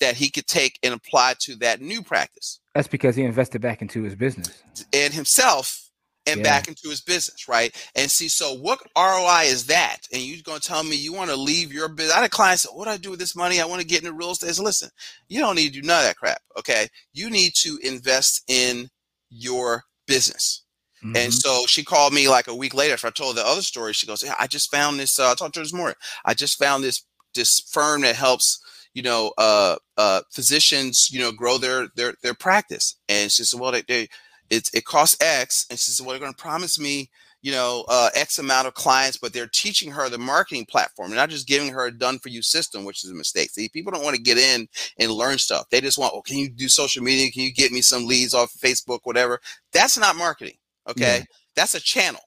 [0.00, 2.60] that he could take and apply to that new practice.
[2.74, 4.62] That's because he invested back into his business
[4.92, 5.87] and himself
[6.28, 6.44] and yeah.
[6.44, 7.74] back into his business, right?
[7.94, 9.98] And see, so what ROI is that?
[10.12, 12.14] And you're going to tell me you want to leave your business?
[12.14, 13.60] I had a client say, "What do I do with this money?
[13.60, 14.90] I want to get into real estate." So listen,
[15.28, 16.40] you don't need to do none of that crap.
[16.58, 18.88] Okay, you need to invest in
[19.30, 20.64] your business.
[21.04, 21.16] Mm-hmm.
[21.16, 22.94] And so she called me like a week later.
[22.94, 25.18] If I told the other story, she goes, "Yeah, I just found this.
[25.18, 25.96] Uh, I talked to her this morning.
[26.24, 27.04] I just found this
[27.34, 28.60] this firm that helps."
[28.94, 32.96] you know, uh, uh, physicians, you know, grow their their their practice.
[33.08, 34.08] And she said, well, they, they
[34.50, 35.66] it, it costs X.
[35.70, 38.74] And she said, well, they're going to promise me, you know, uh, X amount of
[38.74, 41.10] clients, but they're teaching her the marketing platform.
[41.10, 43.50] They're not just giving her a done for you system, which is a mistake.
[43.50, 44.68] See, people don't want to get in
[44.98, 45.68] and learn stuff.
[45.70, 47.30] They just want, "Well, can you do social media?
[47.30, 49.40] Can you get me some leads off of Facebook, whatever?
[49.72, 50.56] That's not marketing.
[50.88, 51.18] Okay.
[51.18, 51.24] Yeah.
[51.54, 52.20] That's a channel.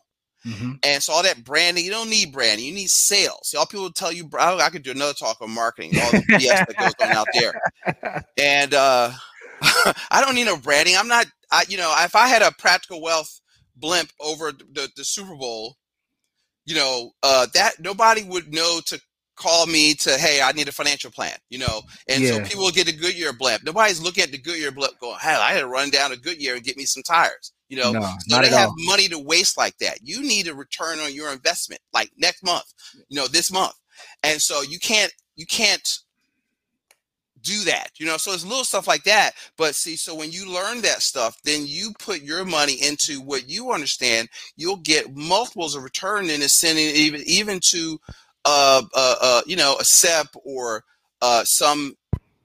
[0.46, 0.72] Mm-hmm.
[0.84, 3.50] And so all that branding, you don't need branding, you need sales.
[3.50, 6.18] See, all people tell you, bro, I could do another talk on marketing, all the
[6.18, 7.54] BS that goes on out there.
[8.38, 9.12] And uh,
[9.62, 10.96] I don't need no branding.
[10.98, 13.42] I'm not I, you know, if I had a practical wealth
[13.76, 15.78] blimp over the, the Super Bowl,
[16.66, 19.02] you know, uh, that nobody would know to
[19.36, 22.32] call me to, hey, I need a financial plan, you know, and yeah.
[22.32, 23.64] so people will get a Goodyear blimp.
[23.64, 26.56] Nobody's looking at the Goodyear blimp going, hey, I had to run down a Goodyear
[26.56, 27.52] and get me some tires.
[27.68, 28.76] You know, no, so they have all.
[28.80, 30.00] money to waste like that.
[30.04, 32.66] You need a return on your investment, like next month,
[33.08, 33.74] you know, this month.
[34.24, 35.88] And so you can't, you can't
[37.42, 40.52] do that you know so it's little stuff like that but see so when you
[40.52, 45.76] learn that stuff then you put your money into what you understand you'll get multiples
[45.76, 48.00] of return in sending even even to
[48.46, 50.84] uh, uh, uh you know a sep or
[51.22, 51.96] uh some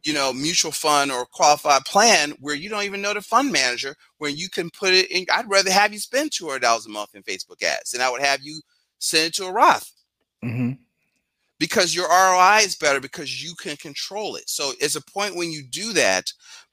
[0.03, 3.97] you know mutual fund or qualified plan where you don't even know the fund manager
[4.19, 7.23] where you can put it in i'd rather have you spend $200 a month in
[7.23, 8.61] facebook ads than i would have you
[8.99, 9.93] send it to a roth.
[10.45, 10.83] Mm-hmm
[11.59, 14.49] because your ROI is better because you can control it.
[14.49, 16.25] So it's a point when you do that,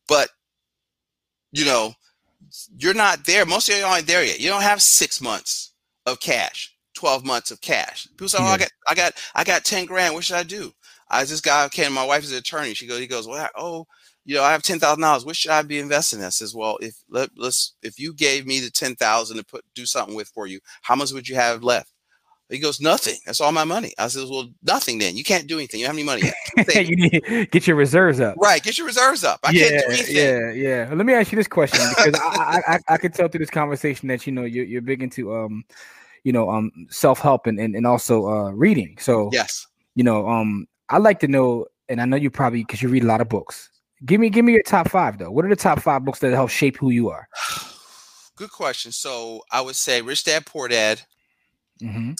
[0.07, 0.29] but
[1.51, 1.93] you know,
[2.77, 3.45] you're not there.
[3.45, 4.39] Most of you aren't there yet.
[4.39, 5.73] You don't have six months
[6.05, 8.07] of cash, 12 months of cash.
[8.11, 10.13] People say, Oh, I got I got I got 10 grand.
[10.13, 10.71] What should I do?
[11.09, 11.93] I just got came.
[11.93, 12.73] My wife is an attorney.
[12.73, 13.85] She goes, he goes, Well, oh,
[14.25, 15.25] you know, I have ten thousand dollars.
[15.25, 16.25] What should I be investing in?
[16.25, 19.63] I says, Well, if let, let's if you gave me the ten thousand to put
[19.75, 21.92] do something with for you, how much would you have left?
[22.49, 23.15] He goes, nothing.
[23.25, 23.93] That's all my money.
[23.97, 25.17] I says, well, nothing then.
[25.17, 25.79] You can't do anything.
[25.79, 26.33] You don't have any money
[26.65, 26.87] yet.
[26.87, 28.35] you need get your reserves up.
[28.37, 28.61] Right.
[28.61, 29.39] Get your reserves up.
[29.43, 30.15] I yeah, can't do anything.
[30.15, 30.87] Yeah, yeah.
[30.87, 33.39] Well, let me ask you this question because I, I, I, I could tell through
[33.39, 35.63] this conversation that you know you're, you're big into um,
[36.23, 38.97] you know, um, self help and, and and also uh reading.
[38.99, 42.81] So yes, you know, um, I like to know, and I know you probably because
[42.81, 43.69] you read a lot of books.
[44.05, 45.31] Give me give me your top five though.
[45.31, 47.27] What are the top five books that help shape who you are?
[48.35, 48.91] Good question.
[48.91, 51.01] So I would say Rich Dad Poor Dad.
[51.81, 52.13] Mm-hmm.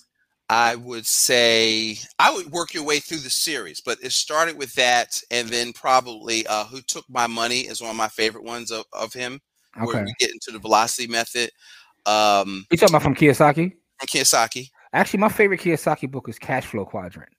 [0.49, 4.73] I would say I would work your way through the series, but it started with
[4.75, 8.71] that, and then probably uh, "Who Took My Money" is one of my favorite ones
[8.71, 9.39] of, of him.
[9.77, 9.85] Okay.
[9.85, 11.49] Where we get into the velocity method.
[12.05, 13.71] Um, you talking about from Kiyosaki?
[13.99, 14.69] From Kiyosaki.
[14.91, 17.29] Actually, my favorite Kiyosaki book is Cash Flow Quadrant.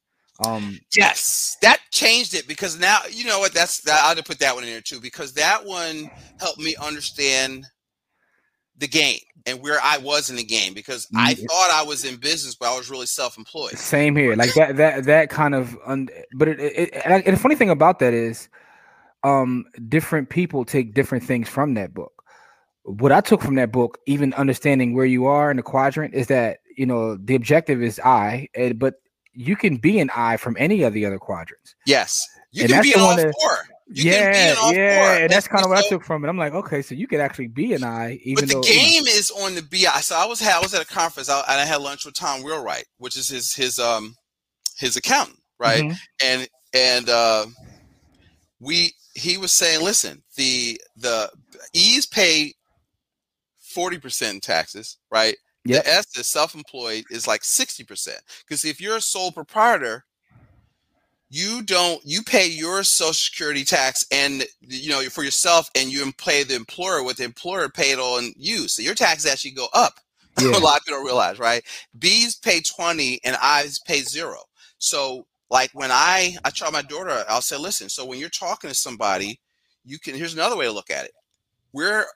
[0.44, 3.52] Um, yes, that changed it because now you know what.
[3.52, 4.00] That's that.
[4.02, 7.66] I'll put that one in there too because that one helped me understand
[8.78, 12.16] the game and where I was in the game because I thought I was in
[12.16, 13.78] business, but I was really self-employed.
[13.78, 15.76] Same here, like that, that, that kind of.
[15.86, 18.49] Un- but it, it, it, and the funny thing about that is,
[19.22, 22.12] um, different people take different things from that book.
[22.84, 26.26] What I took from that book, even understanding where you are in the quadrant, is
[26.28, 28.95] that you know the objective is I, but
[29.32, 31.74] you can be an I from any of the other quadrants.
[31.86, 33.59] Yes, you and can be an all that, four.
[33.87, 36.28] You yeah, yeah, and that's kind of what so, I took from it.
[36.28, 38.93] I'm like, okay, so you could actually be an I, even but the though, game
[38.93, 39.11] you know.
[39.11, 40.01] is on the BI.
[40.01, 42.43] So I was I was at a conference I, and I had lunch with Tom
[42.43, 44.14] Wheelwright, which is his his um
[44.78, 45.82] his accountant, right?
[45.82, 45.97] Mm-hmm.
[46.24, 47.47] And and uh,
[48.59, 51.30] we he was saying, listen, the the
[51.74, 52.55] E's pay
[53.59, 55.37] forty percent taxes, right?
[55.66, 55.85] Yep.
[55.85, 60.05] The S is self-employed is like sixty percent because if you're a sole proprietor
[61.35, 66.12] you don't you pay your social security tax and you know for yourself and you
[66.16, 68.68] pay the employer what the employer paid on you.
[68.68, 69.95] So your taxes actually go up.
[70.41, 70.49] Yeah.
[70.49, 71.62] a lot of people don't realize right?
[71.97, 74.39] B's pay 20 and i's pay zero.
[74.78, 78.68] So like when i i tell my daughter i'll say listen so when you're talking
[78.68, 79.39] to somebody
[79.85, 81.12] you can here's another way to look at it.
[81.72, 82.07] Where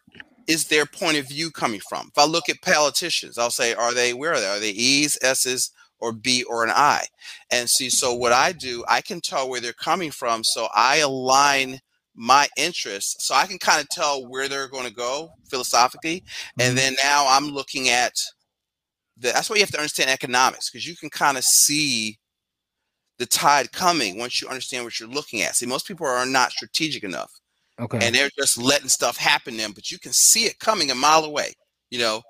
[0.48, 2.08] is their point of view coming from?
[2.08, 4.46] If i look at politicians i'll say are they where are they?
[4.48, 5.70] Are they e's s's
[6.00, 7.04] or B or an I.
[7.50, 10.44] And see, so what I do, I can tell where they're coming from.
[10.44, 11.80] So I align
[12.14, 16.20] my interests so I can kind of tell where they're going to go philosophically.
[16.20, 16.60] Mm-hmm.
[16.60, 18.12] And then now I'm looking at
[19.16, 22.18] the, that's why you have to understand economics because you can kind of see
[23.18, 25.56] the tide coming once you understand what you're looking at.
[25.56, 27.32] See, most people are not strategic enough.
[27.80, 27.98] Okay.
[28.02, 30.96] And they're just letting stuff happen to them, but you can see it coming a
[30.96, 31.52] mile away,
[31.90, 32.22] you know.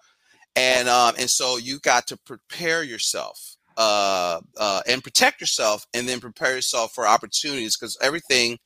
[0.57, 6.09] And um, and so you got to prepare yourself uh, uh, and protect yourself and
[6.09, 8.59] then prepare yourself for opportunities because everything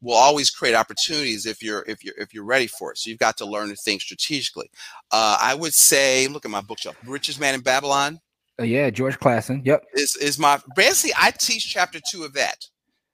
[0.00, 3.18] will always create opportunities if you're if you're if you're ready for it so you've
[3.18, 4.70] got to learn to think strategically
[5.10, 8.20] uh, i would say look at my bookshelf richest man in babylon
[8.60, 12.56] uh, yeah george clason yep is is my basically i teach chapter two of that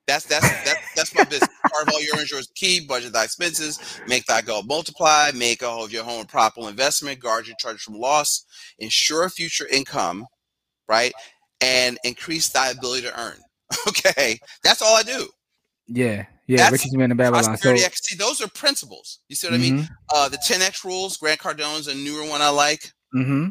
[0.07, 1.49] that's that's that's that's my business.
[1.70, 2.84] Part of all your insurance key.
[2.84, 3.78] Budget thy expenses.
[4.09, 5.30] Make thy goal multiply.
[5.32, 7.20] Make all of your home a profitable investment.
[7.20, 8.45] Guard your charge from loss.
[8.80, 10.26] Ensure future income
[10.91, 11.12] right?
[11.62, 13.36] And increase thy ability to earn.
[13.86, 15.28] Okay, that's all I do.
[15.86, 16.57] Yeah, yeah.
[16.57, 17.57] That's richest man in Babylon.
[17.57, 19.20] So, see, those are principles.
[19.28, 19.62] You see what mm-hmm.
[19.62, 19.84] I mean?
[19.84, 19.93] Mm-hmm.
[20.12, 21.16] Uh, the 10x rules.
[21.16, 22.93] Grant Cardone's a newer one I like.
[23.14, 23.51] Mm-hmm.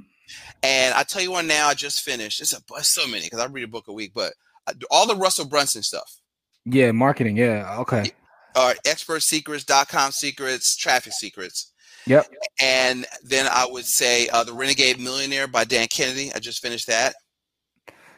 [0.64, 1.70] And I tell you one now.
[1.70, 2.42] I just finished.
[2.42, 4.34] It's, a, it's so many because I read a book a week, but
[4.68, 6.20] I, all the Russell Brunson stuff.
[6.66, 7.38] Yeah, marketing.
[7.38, 7.78] Yeah.
[7.80, 8.12] Okay.
[8.56, 8.80] All right.
[8.86, 11.72] Expert secrets, dot com secrets, traffic secrets.
[12.08, 12.28] Yep.
[12.62, 16.32] And then I would say uh, the Renegade Millionaire by Dan Kennedy.
[16.36, 17.16] I just finished that.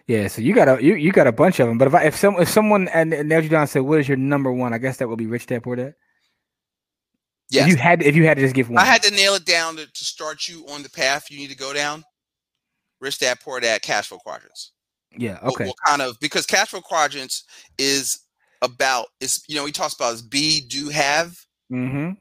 [0.07, 1.77] Yeah, so you got a you, you got a bunch of them.
[1.77, 4.07] But if I, if some if someone and nailed you down and said, "What is
[4.07, 5.93] your number one?" I guess that would be Rich Dad Poor Dad.
[7.49, 7.67] Yes.
[7.67, 9.45] If you had if you had to just give one, I had to nail it
[9.45, 12.03] down to, to start you on the path you need to go down.
[12.99, 14.71] Rich Dad Poor Dad cash flow quadrants.
[15.17, 15.39] Yeah.
[15.43, 15.65] Okay.
[15.65, 17.43] What, what kind of because cash flow quadrants
[17.77, 18.19] is
[18.61, 21.37] about is you know he talks about is be do have.
[21.71, 22.11] Mm-hmm.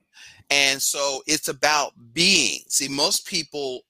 [0.51, 2.61] And so it's about being.
[2.69, 3.83] See, most people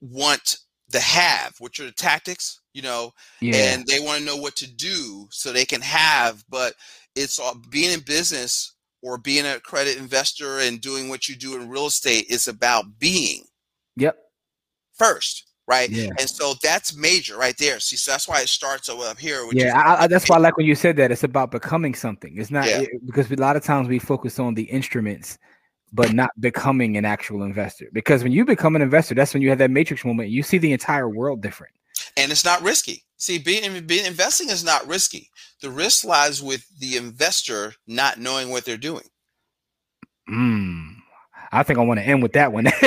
[0.00, 0.58] want
[0.88, 3.72] the have, which are the tactics you know, yeah.
[3.72, 6.44] and they want to know what to do so they can have.
[6.50, 6.74] But
[7.14, 11.56] it's all being in business or being a credit investor and doing what you do
[11.56, 13.44] in real estate is about being.
[13.96, 14.16] Yep.
[14.94, 15.90] First, right?
[15.90, 16.08] Yeah.
[16.18, 17.78] And so that's major right there.
[17.80, 19.46] See, so that's why it starts up here.
[19.52, 21.12] yeah, I, I, that's why I like when you said that.
[21.12, 22.34] It's about becoming something.
[22.36, 22.80] It's not yeah.
[22.80, 25.38] it, because a lot of times we focus on the instruments,
[25.92, 27.88] but not becoming an actual investor.
[27.92, 30.30] Because when you become an investor, that's when you have that matrix moment.
[30.30, 31.74] You see the entire world different.
[32.16, 33.04] And it's not risky.
[33.16, 35.30] See, being, being investing is not risky.
[35.62, 39.04] The risk lies with the investor not knowing what they're doing.
[40.28, 40.90] Hmm.
[41.52, 42.64] I think I want to end with that one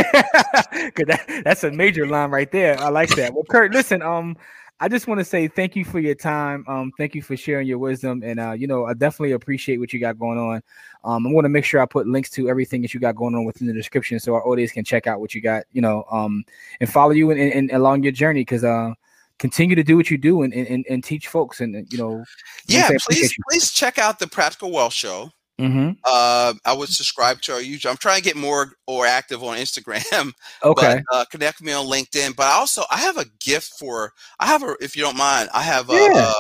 [0.73, 2.80] because that, that's a major line right there.
[2.80, 3.34] I like that.
[3.34, 4.36] Well, Kurt, listen, um,
[4.80, 6.65] I just want to say thank you for your time.
[6.67, 9.91] Um, thank you for sharing your wisdom, and uh, you know, I definitely appreciate what
[9.91, 10.61] you got going on.
[11.03, 13.34] Um, I want to make sure I put links to everything that you got going
[13.34, 16.03] on within the description, so our audience can check out what you got, you know,
[16.11, 16.43] um,
[16.80, 18.93] and follow you and, and along your journey because uh,
[19.40, 22.24] continue to do what you do and and, and teach folks, and you know,
[22.68, 25.32] yeah, please please check out the Practical Wealth Show.
[25.60, 25.92] Mm-hmm.
[26.04, 27.90] Uh, I would subscribe to our YouTube.
[27.90, 30.34] I'm trying to get more or active on Instagram.
[30.64, 31.02] Okay.
[31.10, 32.36] But, uh, connect me on LinkedIn.
[32.36, 34.14] But also, I have a gift for.
[34.40, 36.34] I have a, if you don't mind, I have a, yeah.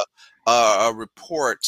[0.47, 1.59] a, a, a report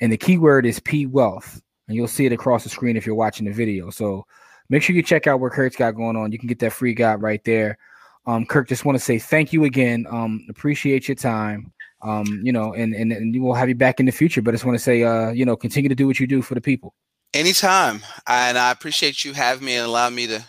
[0.01, 1.62] and the keyword is P Wealth.
[1.88, 3.89] And you'll see it across the screen if you're watching the video.
[3.89, 4.26] So
[4.70, 6.32] make sure you check out what Kurt's got going on.
[6.32, 7.78] You can get that free guide right there.
[8.26, 10.05] Um, Kirk, just want to say thank you again.
[10.09, 11.72] Um, appreciate your time.
[12.01, 14.41] Um, you know, and, and and we'll have you back in the future.
[14.41, 16.41] But I just want to say, uh, you know, continue to do what you do
[16.41, 16.93] for the people.
[17.34, 20.43] Anytime, and I appreciate you having me and allowing me to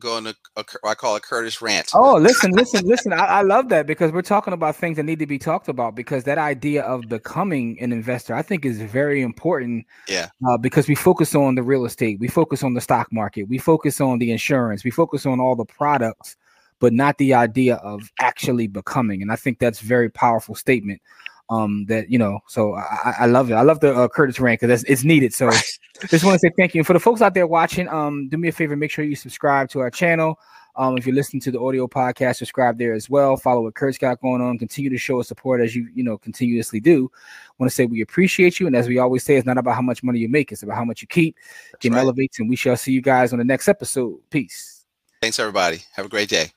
[0.00, 1.90] go on a, a I call it Curtis rant.
[1.94, 3.12] Oh, listen, listen, listen.
[3.12, 5.94] I, I, love that because we're talking about things that need to be talked about
[5.94, 9.86] because that idea of becoming an investor, I think, is very important.
[10.08, 10.28] Yeah.
[10.48, 13.58] Uh, because we focus on the real estate, we focus on the stock market, we
[13.58, 16.36] focus on the insurance, we focus on all the products,
[16.78, 19.22] but not the idea of actually becoming.
[19.22, 21.00] And I think that's very powerful statement
[21.48, 23.54] um that you know so i, I love it.
[23.54, 25.32] I love the uh, curtis rant because it's needed.
[25.32, 25.50] So
[26.08, 26.80] just want to say thank you.
[26.80, 29.16] And for the folks out there watching um do me a favor make sure you
[29.16, 30.38] subscribe to our channel.
[30.74, 33.36] Um if you're listening to the audio podcast subscribe there as well.
[33.36, 34.58] Follow what kurt's got going on.
[34.58, 37.10] Continue to show us support as you you know continuously do.
[37.58, 38.66] Want to say we appreciate you.
[38.66, 40.50] And as we always say it's not about how much money you make.
[40.52, 41.36] It's about how much you keep.
[41.80, 42.00] Game right.
[42.00, 44.18] elevates and we shall see you guys on the next episode.
[44.30, 44.84] Peace.
[45.22, 45.78] Thanks everybody.
[45.94, 46.50] Have a great day